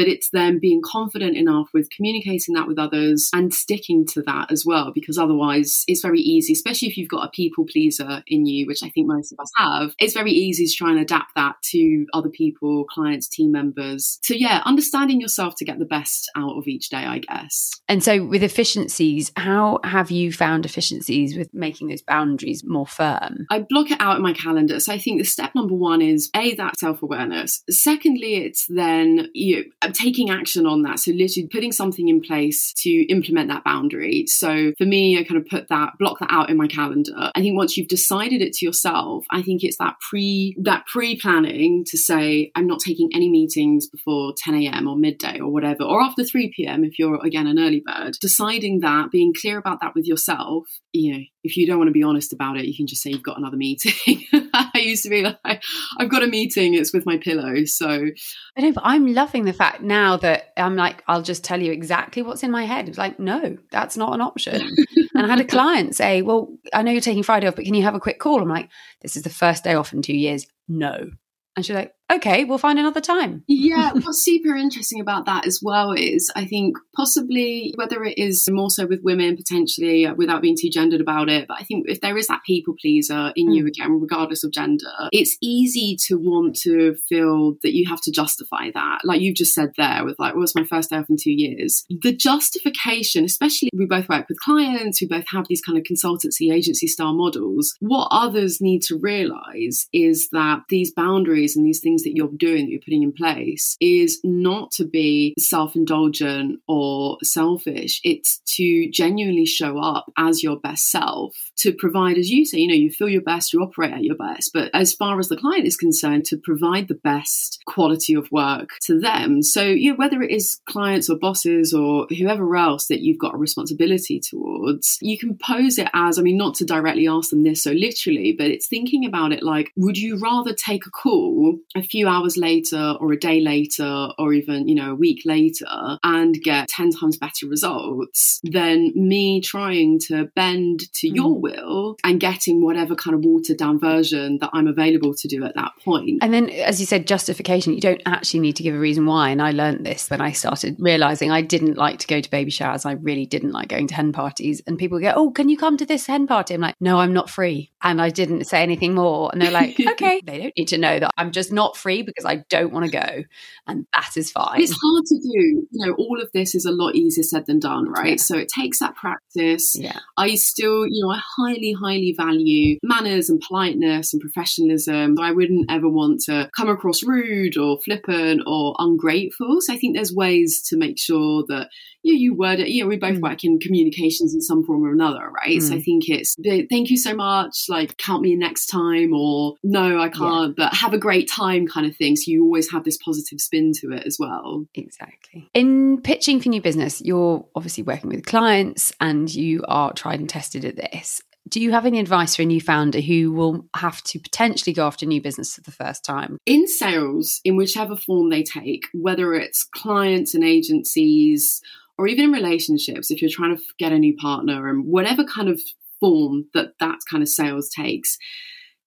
but 0.00 0.08
it's 0.08 0.30
them 0.30 0.58
being 0.58 0.80
confident 0.82 1.36
enough 1.36 1.68
with 1.74 1.90
communicating 1.90 2.54
that 2.54 2.66
with 2.66 2.78
others 2.78 3.28
and 3.34 3.52
sticking 3.52 4.06
to 4.06 4.22
that 4.22 4.50
as 4.50 4.64
well, 4.64 4.92
because 4.94 5.18
otherwise 5.18 5.84
it's 5.86 6.00
very 6.00 6.20
easy, 6.20 6.54
especially 6.54 6.88
if 6.88 6.96
you've 6.96 7.10
got 7.10 7.26
a 7.26 7.30
people 7.30 7.66
pleaser 7.66 8.22
in 8.26 8.46
you, 8.46 8.66
which 8.66 8.82
I 8.82 8.88
think 8.88 9.06
most 9.06 9.30
of 9.30 9.38
us 9.38 9.50
have. 9.56 9.94
It's 9.98 10.14
very 10.14 10.30
easy 10.32 10.64
to 10.64 10.72
try 10.72 10.88
and 10.88 11.00
adapt 11.00 11.34
that 11.36 11.56
to 11.72 12.06
other 12.14 12.30
people, 12.30 12.84
clients, 12.84 13.28
team 13.28 13.52
members. 13.52 14.18
So, 14.22 14.32
yeah, 14.32 14.62
understanding 14.64 15.20
yourself 15.20 15.56
to 15.56 15.66
get 15.66 15.78
the 15.78 15.84
best 15.84 16.30
out 16.34 16.56
of 16.56 16.66
each 16.66 16.88
day, 16.88 17.04
I 17.04 17.18
guess. 17.18 17.70
And 17.86 18.02
so, 18.02 18.24
with 18.24 18.42
efficiencies, 18.42 19.30
how 19.36 19.80
have 19.84 20.10
you 20.10 20.32
found 20.32 20.64
efficiencies 20.64 21.36
with 21.36 21.52
making 21.52 21.88
those 21.88 22.00
boundaries 22.00 22.64
more 22.64 22.86
firm? 22.86 23.46
I 23.50 23.66
block 23.68 23.90
it 23.90 24.00
out 24.00 24.16
in 24.16 24.22
my 24.22 24.32
calendar. 24.32 24.80
So, 24.80 24.94
I 24.94 24.98
think 24.98 25.20
the 25.20 25.26
step 25.26 25.54
number 25.54 25.74
one 25.74 26.00
is 26.00 26.30
A, 26.34 26.54
that 26.54 26.78
self 26.78 27.02
awareness. 27.02 27.62
Secondly, 27.68 28.36
it's 28.36 28.64
then 28.70 29.28
you 29.34 29.70
I'm 29.82 29.89
taking 29.94 30.30
action 30.30 30.66
on 30.66 30.82
that. 30.82 30.98
So 30.98 31.12
literally 31.12 31.48
putting 31.50 31.72
something 31.72 32.08
in 32.08 32.20
place 32.20 32.72
to 32.78 32.90
implement 33.08 33.48
that 33.48 33.64
boundary. 33.64 34.26
So 34.26 34.72
for 34.78 34.84
me, 34.84 35.18
I 35.18 35.24
kind 35.24 35.40
of 35.40 35.46
put 35.46 35.68
that, 35.68 35.92
block 35.98 36.18
that 36.20 36.30
out 36.30 36.50
in 36.50 36.56
my 36.56 36.66
calendar. 36.66 37.30
I 37.34 37.40
think 37.40 37.56
once 37.56 37.76
you've 37.76 37.88
decided 37.88 38.42
it 38.42 38.52
to 38.54 38.66
yourself, 38.66 39.24
I 39.30 39.42
think 39.42 39.62
it's 39.62 39.78
that 39.78 39.96
pre, 40.08 40.56
that 40.62 40.86
pre-planning 40.86 41.84
to 41.86 41.98
say, 41.98 42.50
I'm 42.54 42.66
not 42.66 42.80
taking 42.80 43.10
any 43.14 43.30
meetings 43.30 43.88
before 43.88 44.34
10 44.36 44.54
a.m. 44.54 44.88
or 44.88 44.96
midday 44.96 45.38
or 45.40 45.52
whatever, 45.52 45.84
or 45.84 46.02
after 46.02 46.24
3 46.24 46.52
p.m. 46.56 46.84
if 46.84 46.98
you're 46.98 47.24
again 47.24 47.46
an 47.46 47.58
early 47.58 47.82
bird. 47.84 48.16
Deciding 48.20 48.80
that, 48.80 49.10
being 49.10 49.32
clear 49.38 49.58
about 49.58 49.80
that 49.80 49.94
with 49.94 50.06
yourself, 50.06 50.66
you 50.92 51.12
know, 51.12 51.20
if 51.42 51.56
you 51.56 51.66
don't 51.66 51.78
want 51.78 51.88
to 51.88 51.92
be 51.92 52.02
honest 52.02 52.32
about 52.32 52.58
it, 52.58 52.66
you 52.66 52.76
can 52.76 52.86
just 52.86 53.02
say 53.02 53.10
you've 53.10 53.22
got 53.22 53.38
another 53.38 53.56
meeting. 53.56 54.24
I 54.52 54.70
used 54.74 55.04
to 55.04 55.10
be 55.10 55.22
like, 55.22 55.62
I've 55.98 56.10
got 56.10 56.22
a 56.22 56.26
meeting, 56.26 56.74
it's 56.74 56.92
with 56.92 57.06
my 57.06 57.16
pillow. 57.16 57.64
So 57.64 57.88
I 57.88 58.60
know, 58.60 58.72
but 58.72 58.82
I'm 58.84 59.12
loving 59.12 59.44
the 59.44 59.52
fact 59.52 59.69
now 59.80 60.16
that 60.18 60.52
I'm 60.56 60.76
like, 60.76 61.02
I'll 61.06 61.22
just 61.22 61.44
tell 61.44 61.60
you 61.60 61.72
exactly 61.72 62.22
what's 62.22 62.42
in 62.42 62.50
my 62.50 62.64
head. 62.64 62.88
It's 62.88 62.98
like, 62.98 63.18
no, 63.18 63.56
that's 63.70 63.96
not 63.96 64.14
an 64.14 64.20
option. 64.20 64.60
and 65.14 65.26
I 65.26 65.28
had 65.28 65.40
a 65.40 65.44
client 65.44 65.94
say, 65.94 66.22
Well, 66.22 66.56
I 66.72 66.82
know 66.82 66.92
you're 66.92 67.00
taking 67.00 67.22
Friday 67.22 67.46
off, 67.46 67.56
but 67.56 67.64
can 67.64 67.74
you 67.74 67.82
have 67.82 67.94
a 67.94 68.00
quick 68.00 68.18
call? 68.18 68.40
I'm 68.40 68.48
like, 68.48 68.68
This 69.02 69.16
is 69.16 69.22
the 69.22 69.30
first 69.30 69.64
day 69.64 69.74
off 69.74 69.92
in 69.92 70.02
two 70.02 70.16
years. 70.16 70.46
No. 70.68 71.10
And 71.56 71.66
she's 71.66 71.74
like, 71.74 71.94
okay, 72.10 72.44
we'll 72.44 72.58
find 72.58 72.78
another 72.78 73.00
time. 73.00 73.44
yeah, 73.46 73.92
what's 74.02 74.24
super 74.24 74.56
interesting 74.56 75.00
about 75.00 75.26
that 75.26 75.46
as 75.46 75.60
well 75.62 75.92
is 75.92 76.30
I 76.34 76.46
think 76.46 76.76
possibly 76.94 77.72
whether 77.76 78.02
it 78.04 78.18
is 78.18 78.48
more 78.50 78.70
so 78.70 78.86
with 78.86 79.00
women 79.02 79.36
potentially 79.36 80.06
uh, 80.06 80.14
without 80.14 80.42
being 80.42 80.56
too 80.58 80.70
gendered 80.70 81.00
about 81.00 81.28
it, 81.28 81.46
but 81.48 81.58
I 81.60 81.64
think 81.64 81.86
if 81.88 82.00
there 82.00 82.16
is 82.16 82.26
that 82.28 82.40
people 82.46 82.74
pleaser 82.80 83.32
in 83.36 83.48
mm. 83.48 83.56
you 83.56 83.66
again, 83.66 84.00
regardless 84.00 84.44
of 84.44 84.52
gender, 84.52 85.08
it's 85.12 85.36
easy 85.40 85.96
to 86.06 86.16
want 86.16 86.56
to 86.60 86.94
feel 87.08 87.54
that 87.62 87.74
you 87.74 87.88
have 87.88 88.00
to 88.02 88.10
justify 88.10 88.70
that. 88.74 89.00
Like 89.04 89.20
you've 89.20 89.36
just 89.36 89.54
said 89.54 89.72
there 89.76 90.04
with 90.04 90.18
like, 90.18 90.34
well, 90.34 90.44
it's 90.44 90.54
my 90.54 90.64
first 90.64 90.90
day 90.90 90.96
off 90.96 91.10
in 91.10 91.16
two 91.20 91.32
years. 91.32 91.84
The 91.88 92.14
justification, 92.14 93.24
especially 93.24 93.70
we 93.72 93.86
both 93.86 94.08
work 94.08 94.28
with 94.28 94.40
clients, 94.40 95.00
we 95.00 95.06
both 95.06 95.26
have 95.28 95.46
these 95.48 95.62
kind 95.62 95.78
of 95.78 95.84
consultancy 95.84 96.52
agency 96.52 96.86
style 96.86 97.14
models. 97.14 97.74
What 97.80 98.08
others 98.10 98.60
need 98.60 98.82
to 98.82 98.98
realize 99.00 99.86
is 99.92 100.28
that 100.32 100.62
these 100.68 100.92
boundaries 100.92 101.56
and 101.56 101.64
these 101.64 101.80
things 101.80 101.99
things 102.00 102.04
that 102.04 102.16
you're 102.16 102.30
doing, 102.36 102.66
that 102.66 102.70
you're 102.70 102.80
putting 102.80 103.02
in 103.02 103.12
place, 103.12 103.76
is 103.80 104.20
not 104.24 104.70
to 104.72 104.84
be 104.84 105.34
self 105.38 105.76
indulgent 105.76 106.60
or 106.68 107.18
selfish. 107.22 108.00
It's 108.04 108.40
to 108.56 108.90
genuinely 108.90 109.46
show 109.46 109.78
up 109.78 110.06
as 110.16 110.42
your 110.42 110.58
best 110.58 110.90
self, 110.90 111.34
to 111.58 111.72
provide, 111.72 112.18
as 112.18 112.30
you 112.30 112.44
say, 112.44 112.58
you 112.58 112.68
know, 112.68 112.74
you 112.74 112.90
feel 112.90 113.08
your 113.08 113.22
best, 113.22 113.52
you 113.52 113.60
operate 113.60 113.92
at 113.92 114.04
your 114.04 114.16
best. 114.16 114.50
But 114.52 114.70
as 114.74 114.92
far 114.92 115.18
as 115.18 115.28
the 115.28 115.36
client 115.36 115.66
is 115.66 115.76
concerned, 115.76 116.24
to 116.26 116.36
provide 116.36 116.88
the 116.88 116.94
best 116.94 117.62
quality 117.66 118.14
of 118.14 118.30
work 118.30 118.70
to 118.82 118.98
them. 118.98 119.42
So, 119.42 119.62
you 119.62 119.90
know, 119.90 119.96
whether 119.96 120.22
it 120.22 120.30
is 120.30 120.60
clients 120.66 121.08
or 121.08 121.18
bosses 121.18 121.72
or 121.72 122.06
whoever 122.08 122.56
else 122.56 122.86
that 122.88 123.00
you've 123.00 123.18
got 123.18 123.34
a 123.34 123.38
responsibility 123.38 124.20
towards, 124.20 124.98
you 125.00 125.18
can 125.18 125.36
pose 125.36 125.78
it 125.78 125.88
as, 125.94 126.18
I 126.18 126.22
mean, 126.22 126.36
not 126.36 126.54
to 126.56 126.64
directly 126.64 127.08
ask 127.08 127.30
them 127.30 127.42
this 127.42 127.62
so 127.62 127.72
literally, 127.72 128.34
but 128.36 128.48
it's 128.48 128.68
thinking 128.68 129.04
about 129.04 129.32
it 129.32 129.42
like, 129.42 129.70
would 129.76 129.96
you 129.96 130.18
rather 130.18 130.52
take 130.52 130.86
a 130.86 130.90
call 130.90 131.58
few 131.90 132.08
hours 132.08 132.36
later 132.36 132.94
or 133.00 133.12
a 133.12 133.18
day 133.18 133.40
later 133.40 134.08
or 134.18 134.32
even, 134.32 134.68
you 134.68 134.74
know, 134.74 134.92
a 134.92 134.94
week 134.94 135.22
later 135.24 135.98
and 136.02 136.34
get 136.42 136.68
10 136.68 136.92
times 136.92 137.16
better 137.16 137.46
results 137.46 138.40
than 138.44 138.92
me 138.94 139.40
trying 139.40 139.98
to 139.98 140.26
bend 140.36 140.80
to 140.94 141.10
mm. 141.10 141.16
your 141.16 141.40
will 141.40 141.96
and 142.04 142.20
getting 142.20 142.62
whatever 142.62 142.94
kind 142.94 143.14
of 143.14 143.24
watered 143.24 143.58
down 143.58 143.78
version 143.78 144.38
that 144.40 144.50
I'm 144.52 144.66
available 144.66 145.14
to 145.14 145.28
do 145.28 145.44
at 145.44 145.54
that 145.56 145.72
point. 145.84 146.18
And 146.22 146.32
then, 146.32 146.50
as 146.50 146.80
you 146.80 146.86
said, 146.86 147.06
justification, 147.06 147.74
you 147.74 147.80
don't 147.80 148.02
actually 148.06 148.40
need 148.40 148.56
to 148.56 148.62
give 148.62 148.74
a 148.74 148.78
reason 148.78 149.06
why. 149.06 149.30
And 149.30 149.42
I 149.42 149.50
learned 149.50 149.84
this 149.84 150.08
when 150.08 150.20
I 150.20 150.32
started 150.32 150.76
realizing 150.78 151.30
I 151.30 151.42
didn't 151.42 151.76
like 151.76 151.98
to 152.00 152.06
go 152.06 152.20
to 152.20 152.30
baby 152.30 152.50
showers. 152.50 152.86
I 152.86 152.92
really 152.92 153.26
didn't 153.26 153.52
like 153.52 153.68
going 153.68 153.86
to 153.88 153.94
hen 153.94 154.12
parties. 154.12 154.62
And 154.66 154.78
people 154.78 155.00
go, 155.00 155.12
Oh, 155.14 155.30
can 155.30 155.48
you 155.48 155.56
come 155.56 155.76
to 155.76 155.86
this 155.86 156.06
hen 156.06 156.26
party? 156.26 156.54
I'm 156.54 156.60
like, 156.60 156.76
No, 156.80 156.98
I'm 157.00 157.12
not 157.12 157.30
free. 157.30 157.70
And 157.82 158.00
I 158.00 158.10
didn't 158.10 158.44
say 158.44 158.62
anything 158.62 158.94
more. 158.94 159.30
And 159.32 159.40
they're 159.40 159.50
like, 159.50 159.78
Okay, 159.92 160.20
they 160.24 160.38
don't 160.38 160.52
need 160.56 160.68
to 160.68 160.78
know 160.78 160.98
that 160.98 161.10
I'm 161.16 161.32
just 161.32 161.52
not 161.52 161.76
free 161.80 162.02
because 162.02 162.24
I 162.24 162.44
don't 162.48 162.72
want 162.72 162.86
to 162.86 162.90
go. 162.90 163.24
And 163.66 163.86
that 163.94 164.10
is 164.16 164.30
fine. 164.30 164.60
It's 164.60 164.76
hard 164.80 165.04
to 165.06 165.14
do. 165.16 165.66
You 165.70 165.86
know, 165.86 165.94
all 165.94 166.20
of 166.20 166.30
this 166.32 166.54
is 166.54 166.64
a 166.64 166.70
lot 166.70 166.94
easier 166.94 167.24
said 167.24 167.46
than 167.46 167.58
done, 167.58 167.88
right? 167.88 168.10
Yeah. 168.10 168.16
So 168.16 168.36
it 168.36 168.48
takes 168.48 168.78
that 168.80 168.96
practice. 168.96 169.76
Yeah. 169.78 169.98
I 170.16 170.34
still, 170.34 170.86
you 170.86 171.04
know, 171.04 171.10
I 171.10 171.20
highly, 171.36 171.72
highly 171.72 172.14
value 172.16 172.78
manners 172.82 173.30
and 173.30 173.40
politeness 173.40 174.12
and 174.12 174.20
professionalism. 174.20 175.16
I 175.20 175.32
wouldn't 175.32 175.70
ever 175.70 175.88
want 175.88 176.20
to 176.26 176.50
come 176.56 176.68
across 176.68 177.02
rude 177.02 177.56
or 177.56 177.80
flippant 177.80 178.42
or 178.46 178.74
ungrateful. 178.78 179.60
So 179.60 179.72
I 179.72 179.76
think 179.76 179.96
there's 179.96 180.12
ways 180.12 180.62
to 180.68 180.76
make 180.76 180.98
sure 180.98 181.44
that 181.48 181.68
you, 182.02 182.14
you 182.14 182.34
word 182.34 182.60
it. 182.60 182.68
You 182.68 182.82
know, 182.82 182.88
we 182.88 182.96
both 182.96 183.18
mm. 183.18 183.22
work 183.22 183.44
in 183.44 183.58
communications 183.58 184.34
in 184.34 184.40
some 184.40 184.64
form 184.64 184.84
or 184.84 184.92
another, 184.92 185.30
right? 185.30 185.58
Mm. 185.58 185.62
So 185.62 185.74
I 185.74 185.78
mm. 185.78 185.84
think 185.84 186.08
it's 186.08 186.36
thank 186.70 186.90
you 186.90 186.96
so 186.96 187.14
much, 187.14 187.66
like 187.68 187.96
count 187.96 188.22
me 188.22 188.32
in 188.32 188.38
next 188.38 188.66
time, 188.66 189.12
or 189.14 189.54
no, 189.62 190.00
I 190.00 190.08
can't, 190.08 190.54
yeah. 190.56 190.66
but 190.66 190.74
have 190.74 190.94
a 190.94 190.98
great 190.98 191.28
time 191.30 191.66
kind 191.66 191.86
of 191.86 191.96
thing. 191.96 192.16
So 192.16 192.30
you 192.30 192.44
always 192.44 192.70
have 192.70 192.84
this 192.84 192.98
positive 192.98 193.40
spin 193.40 193.72
to 193.80 193.92
it 193.92 194.06
as 194.06 194.16
well. 194.18 194.66
Exactly. 194.74 195.48
In 195.54 196.00
pitching 196.02 196.40
for 196.40 196.48
new 196.48 196.62
business, 196.62 197.00
you're 197.00 197.44
obviously 197.54 197.82
working 197.82 198.10
with 198.10 198.26
clients 198.26 198.92
and 199.00 199.32
you 199.32 199.64
are 199.68 199.92
tried 199.92 200.20
and 200.20 200.28
tested 200.28 200.64
at 200.64 200.76
this. 200.76 201.22
Do 201.48 201.60
you 201.60 201.72
have 201.72 201.86
any 201.86 201.98
advice 201.98 202.36
for 202.36 202.42
a 202.42 202.44
new 202.44 202.60
founder 202.60 203.00
who 203.00 203.32
will 203.32 203.66
have 203.74 204.02
to 204.04 204.20
potentially 204.20 204.72
go 204.72 204.86
after 204.86 205.06
new 205.06 205.22
business 205.22 205.54
for 205.54 205.62
the 205.62 205.72
first 205.72 206.04
time? 206.04 206.36
In 206.46 206.68
sales, 206.68 207.40
in 207.44 207.56
whichever 207.56 207.96
form 207.96 208.28
they 208.30 208.42
take, 208.42 208.84
whether 208.92 209.32
it's 209.34 209.64
clients 209.64 210.34
and 210.34 210.44
agencies 210.44 211.60
or 212.00 212.08
even 212.08 212.24
in 212.24 212.32
relationships, 212.32 213.10
if 213.10 213.20
you're 213.20 213.30
trying 213.30 213.54
to 213.54 213.62
get 213.78 213.92
a 213.92 213.98
new 213.98 214.16
partner 214.16 214.70
and 214.70 214.86
whatever 214.86 215.22
kind 215.22 215.50
of 215.50 215.60
form 216.00 216.46
that 216.54 216.72
that 216.80 216.96
kind 217.10 217.22
of 217.22 217.28
sales 217.28 217.68
takes, 217.68 218.16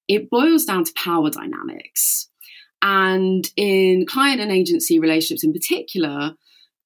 it 0.07 0.31
boils 0.31 0.65
down 0.65 0.83
to 0.83 0.91
power 0.95 1.29
dynamics. 1.29 2.27
And 2.81 3.47
in 3.55 4.07
client 4.07 4.41
and 4.41 4.51
agency 4.51 4.97
relationships 4.97 5.43
in 5.43 5.53
particular, 5.53 6.31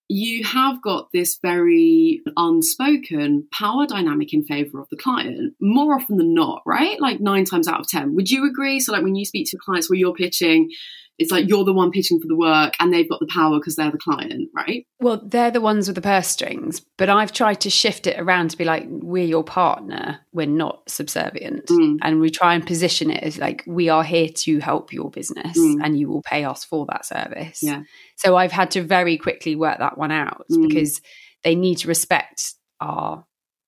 you 0.10 0.44
have 0.44 0.82
got 0.82 1.14
this 1.14 1.40
very 1.42 2.22
unspoken 2.36 3.48
power 3.54 3.86
dynamic 3.88 4.34
in 4.34 4.44
favor 4.44 4.82
of 4.82 4.90
the 4.90 4.98
client 4.98 5.54
more 5.62 5.96
often 5.96 6.18
than 6.18 6.34
not, 6.34 6.62
right? 6.66 7.00
Like 7.00 7.22
nine 7.22 7.46
times 7.46 7.70
out 7.70 7.80
of 7.80 7.88
10. 7.88 8.16
Would 8.16 8.30
you 8.30 8.46
agree? 8.46 8.82
So, 8.82 8.92
like 8.92 9.04
when 9.04 9.16
you 9.16 9.24
speak 9.24 9.48
to 9.52 9.58
clients 9.58 9.90
where 9.90 9.98
you're 9.98 10.14
pitching, 10.14 10.72
it's 11.18 11.32
like 11.32 11.48
you're 11.48 11.64
the 11.64 11.74
one 11.74 11.92
pitching 11.92 12.20
for 12.20 12.28
the 12.28 12.36
work 12.36 12.74
and 12.80 12.94
they've 12.94 13.10
got 13.10 13.20
the 13.20 13.28
power 13.28 13.58
because 13.60 13.76
they're 13.76 13.92
the 13.92 13.98
client, 13.98 14.50
right? 14.56 14.86
Well, 15.00 15.22
they're 15.24 15.52
the 15.52 15.62
ones 15.62 15.88
with 15.88 15.96
the 15.96 16.02
purse 16.02 16.28
strings, 16.28 16.82
but 16.98 17.10
I've 17.10 17.32
tried 17.32 17.62
to 17.62 17.70
shift 17.70 18.08
it 18.08 18.20
around 18.20 18.52
to 18.52 18.58
be 18.58 18.66
like, 18.66 18.86
we're 18.88 19.26
your 19.26 19.44
partner, 19.44 20.20
we're 20.32 20.46
not 20.46 20.90
subservient. 20.90 21.68
Mm. 21.68 21.98
And 22.02 22.20
we 22.20 22.30
try 22.30 22.54
and 22.54 22.66
position 22.66 23.10
it 23.10 23.24
as 23.24 23.38
like, 23.38 23.64
we 23.66 23.90
are 23.90 24.04
here 24.04 24.30
to 24.30 24.60
help 24.60 24.94
your 24.94 25.10
business 25.10 25.58
mm. 25.58 25.80
and 25.84 26.00
you 26.00 26.08
will 26.08 26.22
pay 26.22 26.46
us 26.46 26.64
for 26.64 26.86
that 26.88 27.06
service. 27.06 27.64
Yeah. 27.64 27.84
So 28.16 28.36
I've 28.36 28.52
had 28.52 28.72
to 28.72 28.84
very 28.84 29.18
quickly 29.18 29.56
work 29.56 29.80
that 29.80 29.98
one 29.98 30.12
out 30.12 30.46
mm. 30.52 30.68
because 30.68 31.02
they 31.44 31.56
need 31.56 31.80
to 31.80 31.88
respect 31.88 32.54
our 32.80 33.26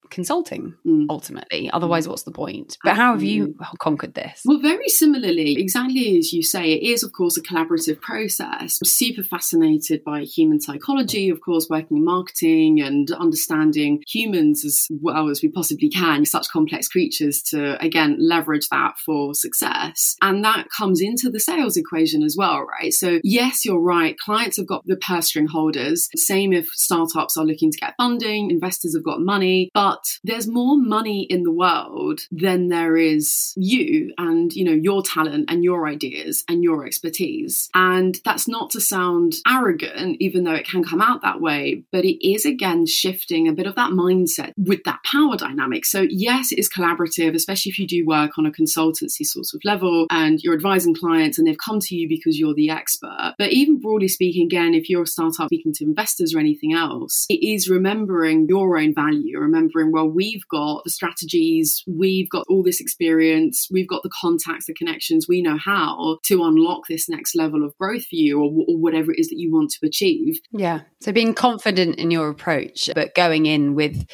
consulting 0.09 0.75
mm. 0.85 1.05
ultimately. 1.09 1.69
Otherwise, 1.71 2.05
mm. 2.05 2.09
what's 2.09 2.23
the 2.23 2.31
point? 2.31 2.77
But 2.83 2.95
how 2.95 3.13
have 3.13 3.23
you 3.23 3.55
conquered 3.79 4.13
this? 4.13 4.41
Well, 4.45 4.59
very 4.59 4.89
similarly, 4.89 5.59
exactly 5.59 6.17
as 6.17 6.33
you 6.33 6.43
say, 6.43 6.73
it 6.73 6.83
is, 6.83 7.03
of 7.03 7.11
course, 7.13 7.37
a 7.37 7.41
collaborative 7.41 8.01
process. 8.01 8.79
I'm 8.81 8.85
super 8.85 9.23
fascinated 9.23 10.03
by 10.03 10.21
human 10.21 10.59
psychology, 10.61 11.29
of 11.29 11.41
course, 11.41 11.67
working 11.69 11.97
in 11.97 12.05
marketing 12.05 12.81
and 12.81 13.11
understanding 13.11 14.03
humans 14.07 14.65
as 14.65 14.87
well 15.01 15.29
as 15.29 15.41
we 15.41 15.49
possibly 15.49 15.89
can, 15.89 16.25
such 16.25 16.49
complex 16.49 16.87
creatures 16.87 17.41
to, 17.43 17.81
again, 17.83 18.17
leverage 18.19 18.67
that 18.69 18.97
for 19.05 19.33
success. 19.33 20.15
And 20.21 20.43
that 20.43 20.67
comes 20.75 21.01
into 21.01 21.29
the 21.29 21.39
sales 21.39 21.77
equation 21.77 22.23
as 22.23 22.35
well, 22.37 22.61
right? 22.63 22.93
So, 22.93 23.19
yes, 23.23 23.65
you're 23.65 23.81
right. 23.81 24.17
Clients 24.17 24.57
have 24.57 24.67
got 24.67 24.85
the 24.85 24.97
purse 24.97 25.27
string 25.27 25.47
holders. 25.47 26.09
Same 26.15 26.53
if 26.53 26.67
startups 26.73 27.37
are 27.37 27.45
looking 27.45 27.71
to 27.71 27.77
get 27.77 27.93
funding, 27.97 28.51
investors 28.51 28.95
have 28.95 29.03
got 29.03 29.21
money, 29.21 29.69
but 29.73 29.98
but 29.99 30.19
there's 30.23 30.47
more 30.47 30.77
money 30.77 31.23
in 31.23 31.43
the 31.43 31.51
world 31.51 32.21
than 32.31 32.69
there 32.69 32.95
is 32.95 33.53
you 33.57 34.13
and, 34.17 34.53
you 34.53 34.63
know, 34.63 34.71
your 34.71 35.01
talent 35.01 35.49
and 35.49 35.63
your 35.63 35.87
ideas 35.87 36.43
and 36.47 36.63
your 36.63 36.85
expertise. 36.85 37.69
And 37.73 38.17
that's 38.23 38.47
not 38.47 38.69
to 38.71 38.81
sound 38.81 39.35
arrogant, 39.47 40.17
even 40.19 40.43
though 40.43 40.53
it 40.53 40.67
can 40.67 40.83
come 40.83 41.01
out 41.01 41.21
that 41.21 41.41
way, 41.41 41.83
but 41.91 42.05
it 42.05 42.25
is 42.25 42.45
again 42.45 42.85
shifting 42.85 43.47
a 43.47 43.53
bit 43.53 43.67
of 43.67 43.75
that 43.75 43.91
mindset 43.91 44.53
with 44.57 44.83
that 44.85 44.99
power 45.03 45.35
dynamic. 45.35 45.85
So, 45.85 46.05
yes, 46.09 46.51
it 46.51 46.59
is 46.59 46.69
collaborative, 46.69 47.35
especially 47.35 47.71
if 47.71 47.79
you 47.79 47.87
do 47.87 48.05
work 48.05 48.37
on 48.37 48.45
a 48.45 48.51
consultancy 48.51 49.25
sort 49.25 49.47
of 49.53 49.61
level 49.65 50.07
and 50.09 50.39
you're 50.41 50.55
advising 50.55 50.95
clients 50.95 51.37
and 51.37 51.47
they've 51.47 51.57
come 51.57 51.79
to 51.81 51.95
you 51.95 52.07
because 52.07 52.39
you're 52.39 52.53
the 52.53 52.69
expert. 52.69 53.33
But 53.37 53.51
even 53.51 53.79
broadly 53.79 54.07
speaking, 54.07 54.45
again, 54.45 54.73
if 54.73 54.89
you're 54.89 55.03
a 55.03 55.07
startup 55.07 55.47
speaking 55.47 55.73
to 55.73 55.83
investors 55.83 56.33
or 56.33 56.39
anything 56.39 56.73
else, 56.73 57.25
it 57.29 57.45
is 57.45 57.69
remembering 57.69 58.47
your 58.47 58.77
own 58.77 58.93
value, 58.93 59.39
remembering 59.39 59.88
well, 59.91 60.07
we've 60.07 60.47
got 60.49 60.83
the 60.83 60.89
strategies, 60.89 61.83
we've 61.87 62.29
got 62.29 62.45
all 62.49 62.63
this 62.63 62.79
experience, 62.79 63.67
we've 63.71 63.87
got 63.87 64.03
the 64.03 64.11
contacts, 64.21 64.65
the 64.65 64.73
connections, 64.73 65.27
we 65.27 65.41
know 65.41 65.57
how 65.57 66.19
to 66.25 66.43
unlock 66.43 66.81
this 66.87 67.09
next 67.09 67.35
level 67.35 67.63
of 67.63 67.77
growth 67.77 68.03
for 68.03 68.15
you 68.15 68.39
or, 68.39 68.51
or 68.67 68.77
whatever 68.77 69.11
it 69.11 69.19
is 69.19 69.29
that 69.29 69.39
you 69.39 69.51
want 69.51 69.71
to 69.71 69.85
achieve. 69.85 70.39
Yeah. 70.51 70.81
So 71.01 71.11
being 71.11 71.33
confident 71.33 71.97
in 71.97 72.11
your 72.11 72.29
approach, 72.29 72.89
but 72.93 73.15
going 73.15 73.45
in 73.45 73.75
with 73.75 74.07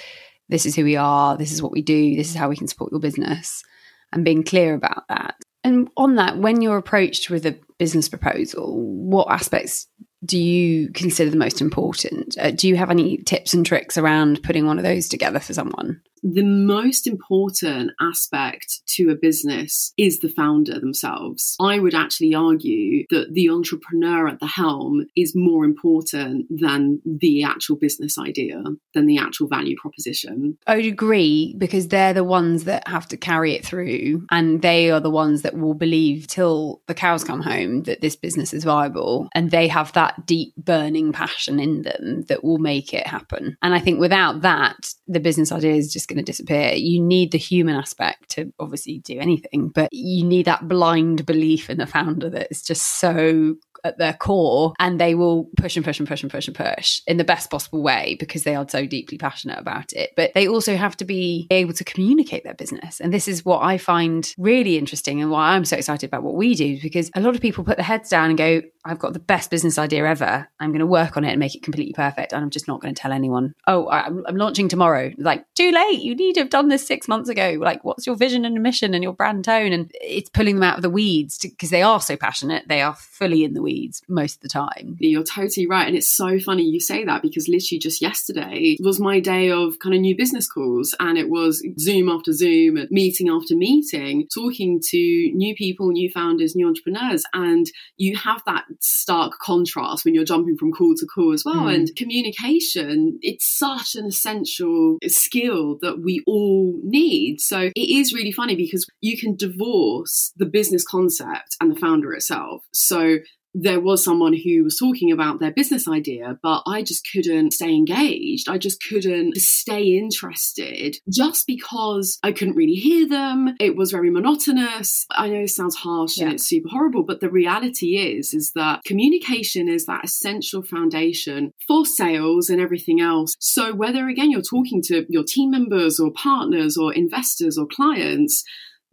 this 0.50 0.66
is 0.66 0.76
who 0.76 0.84
we 0.84 0.96
are, 0.96 1.38
this 1.38 1.52
is 1.52 1.62
what 1.62 1.72
we 1.72 1.82
do, 1.82 2.16
this 2.16 2.30
is 2.30 2.36
how 2.36 2.50
we 2.50 2.58
can 2.58 2.68
support 2.68 2.92
your 2.92 3.02
business, 3.02 3.64
and 4.12 4.24
being 4.24 4.44
clear 4.44 4.76
about 4.76 5.04
that. 5.10 5.36
And 5.64 5.90
on 5.98 6.16
that, 6.16 6.38
when 6.38 6.62
you're 6.62 6.78
approached 6.78 7.30
with 7.30 7.46
a 7.46 7.58
business 7.80 8.08
proposal, 8.08 8.80
what 8.80 9.32
aspects 9.32 9.88
do 10.26 10.38
you 10.38 10.90
consider 10.90 11.30
the 11.30 11.38
most 11.38 11.62
important? 11.62 12.36
Uh, 12.40 12.52
do 12.52 12.68
you 12.68 12.76
have 12.76 12.90
any 12.90 13.18
tips 13.18 13.54
and 13.54 13.66
tricks 13.66 13.98
around 13.98 14.42
putting 14.44 14.66
one 14.66 14.78
of 14.78 14.84
those 14.84 15.08
together 15.08 15.40
for 15.40 15.54
someone? 15.54 16.02
The 16.26 16.44
most 16.44 17.06
important 17.06 17.92
aspect 18.02 18.82
to 18.88 19.12
a 19.12 19.16
business 19.16 19.94
is 19.96 20.20
the 20.20 20.30
founder 20.30 20.80
themselves. 20.80 21.56
I 21.62 21.78
would 21.78 21.94
actually 21.94 22.34
argue 22.34 23.06
that 23.12 23.34
the 23.34 23.50
entrepreneur 23.50 24.28
at 24.28 24.40
the 24.40 24.48
helm 24.48 25.06
is 25.16 25.36
more 25.36 25.64
important 25.64 26.48
than 26.50 27.00
the 27.06 27.44
actual 27.44 27.76
business 27.76 28.18
idea, 28.18 28.64
than 28.96 29.06
the 29.06 29.20
actual 29.20 29.48
value 29.48 29.76
proposition. 29.80 30.58
I 30.66 30.78
would 30.78 30.86
agree 30.86 31.54
because 31.60 31.90
they're 31.90 32.14
the 32.14 32.24
ones 32.24 32.64
that 32.64 32.88
have 32.88 33.08
to 33.10 33.18
carry 33.18 33.54
it 33.54 33.64
through 33.64 34.26
and 34.32 34.64
they 34.64 34.90
are 34.90 35.00
the 35.00 35.12
ones 35.12 35.44
that 35.44 35.56
will 35.56 35.76
believe 35.76 36.26
till 36.26 36.82
the 36.88 36.96
cows 36.96 37.24
come 37.24 37.42
home 37.42 37.84
that 37.84 38.02
this 38.02 38.16
business 38.16 38.52
is 38.52 38.64
viable 38.64 39.30
and 39.36 39.52
they 39.52 39.68
have 39.68 39.94
that 39.94 40.26
deep 40.26 40.56
burning 40.58 41.14
passion 41.14 41.60
in 41.60 41.84
them 41.84 42.24
that 42.30 42.44
will 42.44 42.58
make 42.58 42.96
it 42.96 43.06
happen. 43.06 43.58
And 43.62 43.76
I 43.76 43.80
think 43.80 44.00
without 44.00 44.42
that, 44.42 44.92
the 45.08 45.20
business 45.20 45.52
idea 45.52 45.74
is 45.74 45.94
just 45.94 46.08
going 46.16 46.26
to 46.26 46.32
disappear. 46.32 46.74
You 46.74 47.02
need 47.02 47.32
the 47.32 47.38
human 47.38 47.76
aspect 47.76 48.30
to 48.32 48.54
obviously 48.60 49.00
do 49.00 49.20
anything, 49.20 49.70
but 49.70 49.90
you 49.92 50.24
need 50.24 50.46
that 50.46 50.68
blind 50.68 51.26
belief 51.26 51.70
in 51.70 51.78
the 51.78 51.88
founder 51.88 52.30
that 52.30 52.48
is 52.50 52.64
just 52.64 53.00
so 53.00 53.56
at 53.86 53.98
their 54.00 54.14
core 54.14 54.74
and 54.80 55.00
they 55.00 55.16
will 55.16 55.48
push 55.58 55.76
and 55.76 55.86
push 55.86 56.00
and 56.00 56.08
push 56.08 56.24
and 56.24 56.32
push 56.32 56.48
and 56.48 56.58
push 56.58 57.02
in 57.08 57.18
the 57.18 57.24
best 57.24 57.50
possible 57.52 57.82
way 57.82 58.18
because 58.20 58.44
they 58.44 58.56
are 58.56 58.68
so 58.68 58.86
deeply 58.86 59.18
passionate 59.18 59.60
about 59.60 59.94
it. 59.94 60.10
But 60.16 60.34
they 60.34 60.48
also 60.48 60.76
have 60.76 60.98
to 60.98 61.06
be 61.06 61.48
able 61.52 61.74
to 61.74 61.84
communicate 61.84 62.44
their 62.44 62.56
business. 62.56 63.00
And 63.00 63.14
this 63.14 63.28
is 63.28 63.46
what 63.46 63.64
I 63.64 63.78
find 63.78 64.34
really 64.38 64.78
interesting 64.78 65.22
and 65.22 65.30
why 65.30 65.52
I'm 65.52 65.66
so 65.66 65.78
excited 65.78 66.08
about 66.08 66.24
what 66.24 66.36
we 66.36 66.56
do 66.56 66.82
because 66.82 67.12
a 67.16 67.22
lot 67.22 67.36
of 67.36 67.42
people 67.42 67.64
put 67.64 67.78
their 67.78 67.86
heads 67.86 68.10
down 68.10 68.30
and 68.30 68.38
go, 68.38 68.62
I've 68.86 69.00
got 69.00 69.14
the 69.14 69.20
best 69.20 69.50
business 69.50 69.78
idea 69.78 70.06
ever. 70.06 70.48
I'm 70.60 70.70
going 70.70 70.80
to 70.80 70.86
work 70.86 71.18
on 71.18 71.24
it 71.24 71.32
and 71.32 71.40
make 71.40 71.56
it 71.56 71.64
completely 71.64 71.94
perfect. 71.94 72.34
And 72.34 72.44
I'm 72.44 72.50
just 72.50 72.68
not 72.68 72.82
going 72.82 72.94
to 72.94 73.02
tell 73.02 73.12
anyone, 73.12 73.56
oh, 73.68 73.90
I'm, 73.90 74.24
I'm 74.28 74.38
launching 74.38 74.68
tomorrow. 74.68 75.12
Like, 75.18 75.46
too 75.56 75.72
late. 75.72 76.02
You 76.02 76.16
need 76.16 76.34
to 76.34 76.42
have 76.42 76.50
done 76.50 76.70
this 76.70 76.86
six 76.86 77.08
months 77.08 77.30
ago. 77.30 77.58
Like, 77.60 77.84
what's 77.84 78.06
your 78.06 78.16
vision 78.16 78.46
and 78.46 78.62
mission 78.62 78.94
and 78.94 79.04
your 79.04 79.14
brand 79.14 79.46
tone? 79.46 79.74
And 79.74 79.92
it's 79.96 80.30
pulling 80.30 80.56
them 80.56 80.64
out 80.64 80.78
of 80.78 80.84
the 80.84 80.90
weeds 80.90 81.40
because 81.40 81.72
they 81.72 81.82
are 81.82 82.00
so 82.00 82.16
passionate. 82.16 82.68
They 82.68 82.82
are 82.82 82.96
fully 82.96 83.44
in 83.44 83.54
the 83.54 83.62
weeds 83.62 84.02
most 84.08 84.36
of 84.36 84.42
the 84.42 84.50
time. 84.50 84.98
You're 85.00 85.24
totally 85.24 85.68
right. 85.68 85.88
And 85.88 85.98
it's 85.98 86.16
so 86.16 86.40
funny 86.40 86.64
you 86.64 86.80
say 86.80 87.04
that 87.06 87.22
because 87.22 87.48
literally 87.48 87.80
just 87.80 88.02
yesterday 88.02 88.78
was 88.80 89.00
my 89.00 89.20
day 89.20 89.50
of 89.50 89.80
kind 89.80 89.96
of 89.96 90.02
new 90.02 90.16
business 90.16 90.48
calls 90.48 90.96
and 91.00 91.18
it 91.18 91.30
was 91.30 91.66
Zoom 91.80 92.10
after 92.10 92.34
Zoom 92.34 92.78
meeting 92.92 93.30
after 93.30 93.56
meeting, 93.56 94.28
talking 94.34 94.80
to 94.90 94.98
new 95.34 95.56
people, 95.56 95.90
new 95.92 96.12
founders, 96.12 96.56
new 96.56 96.68
entrepreneurs. 96.68 97.24
And 97.34 97.66
you 97.98 98.16
have 98.18 98.42
that 98.46 98.66
stark 98.82 99.34
contrast 99.40 100.06
when 100.06 100.14
you're 100.14 100.26
jumping 100.26 100.58
from 100.58 100.72
call 100.72 100.94
to 100.98 101.06
call 101.06 101.34
as 101.34 101.44
well. 101.46 101.66
Mm. 101.66 101.76
And 101.76 101.96
communication, 101.96 103.18
it's 103.22 103.58
such 103.58 103.96
an 103.96 104.06
essential 104.06 104.98
skill 105.08 105.78
that 105.82 106.02
we 106.04 106.24
all 106.28 106.80
need. 106.84 107.40
So 107.40 107.72
it 107.76 107.90
is 107.90 108.14
really 108.14 108.32
funny 108.32 108.56
because 108.56 108.86
you 109.02 109.18
can 109.18 109.36
divorce 109.36 110.32
the 110.36 110.46
business 110.46 110.84
concept 110.84 111.56
and 111.62 111.76
the 111.76 111.80
founder 111.80 112.14
itself. 112.14 112.64
So 112.74 113.18
there 113.56 113.80
was 113.80 114.04
someone 114.04 114.34
who 114.34 114.64
was 114.64 114.78
talking 114.78 115.12
about 115.12 115.40
their 115.40 115.52
business 115.52 115.88
idea, 115.88 116.38
but 116.44 116.62
I 116.68 116.84
just 116.84 117.08
couldn't 117.12 117.54
stay 117.54 117.74
engaged. 117.74 118.50
I 118.50 118.58
just 118.58 118.84
couldn't 118.84 119.38
stay 119.38 119.98
interested 119.98 120.98
just 121.10 121.48
because 121.48 122.20
I 122.22 122.34
couldn't 122.34 122.56
really 122.56 122.74
hear 122.74 123.08
them. 123.08 123.56
It 123.60 123.78
was 123.78 123.92
very 123.92 124.10
monotonous. 124.10 125.06
I 125.10 125.30
know 125.30 125.42
it 125.42 125.50
sounds 125.50 125.78
harsh 125.78 126.18
yeah. 126.18 126.26
and 126.26 126.34
it's 126.34 126.46
super 126.46 126.70
horrible, 126.70 127.04
but 127.04 127.22
the 127.22 127.30
reality 127.30 127.96
is, 127.96 128.34
is 128.34 128.52
that 128.56 128.84
communication 128.84 129.70
is 129.70 129.86
that 129.86 130.04
essential 130.04 130.62
foundation 130.62 131.54
for 131.66 131.86
sales 131.86 132.50
and 132.50 132.60
everything 132.60 133.00
else. 133.00 133.36
So 133.40 133.74
whether 133.74 134.08
again 134.10 134.32
you're 134.32 134.42
talking 134.42 134.82
to 134.84 135.06
your 135.08 135.24
team 135.24 135.52
members 135.52 136.00
or 136.00 136.12
partners 136.12 136.76
or 136.76 136.94
investors 136.94 137.58
or 137.58 137.68
clients, 137.68 138.44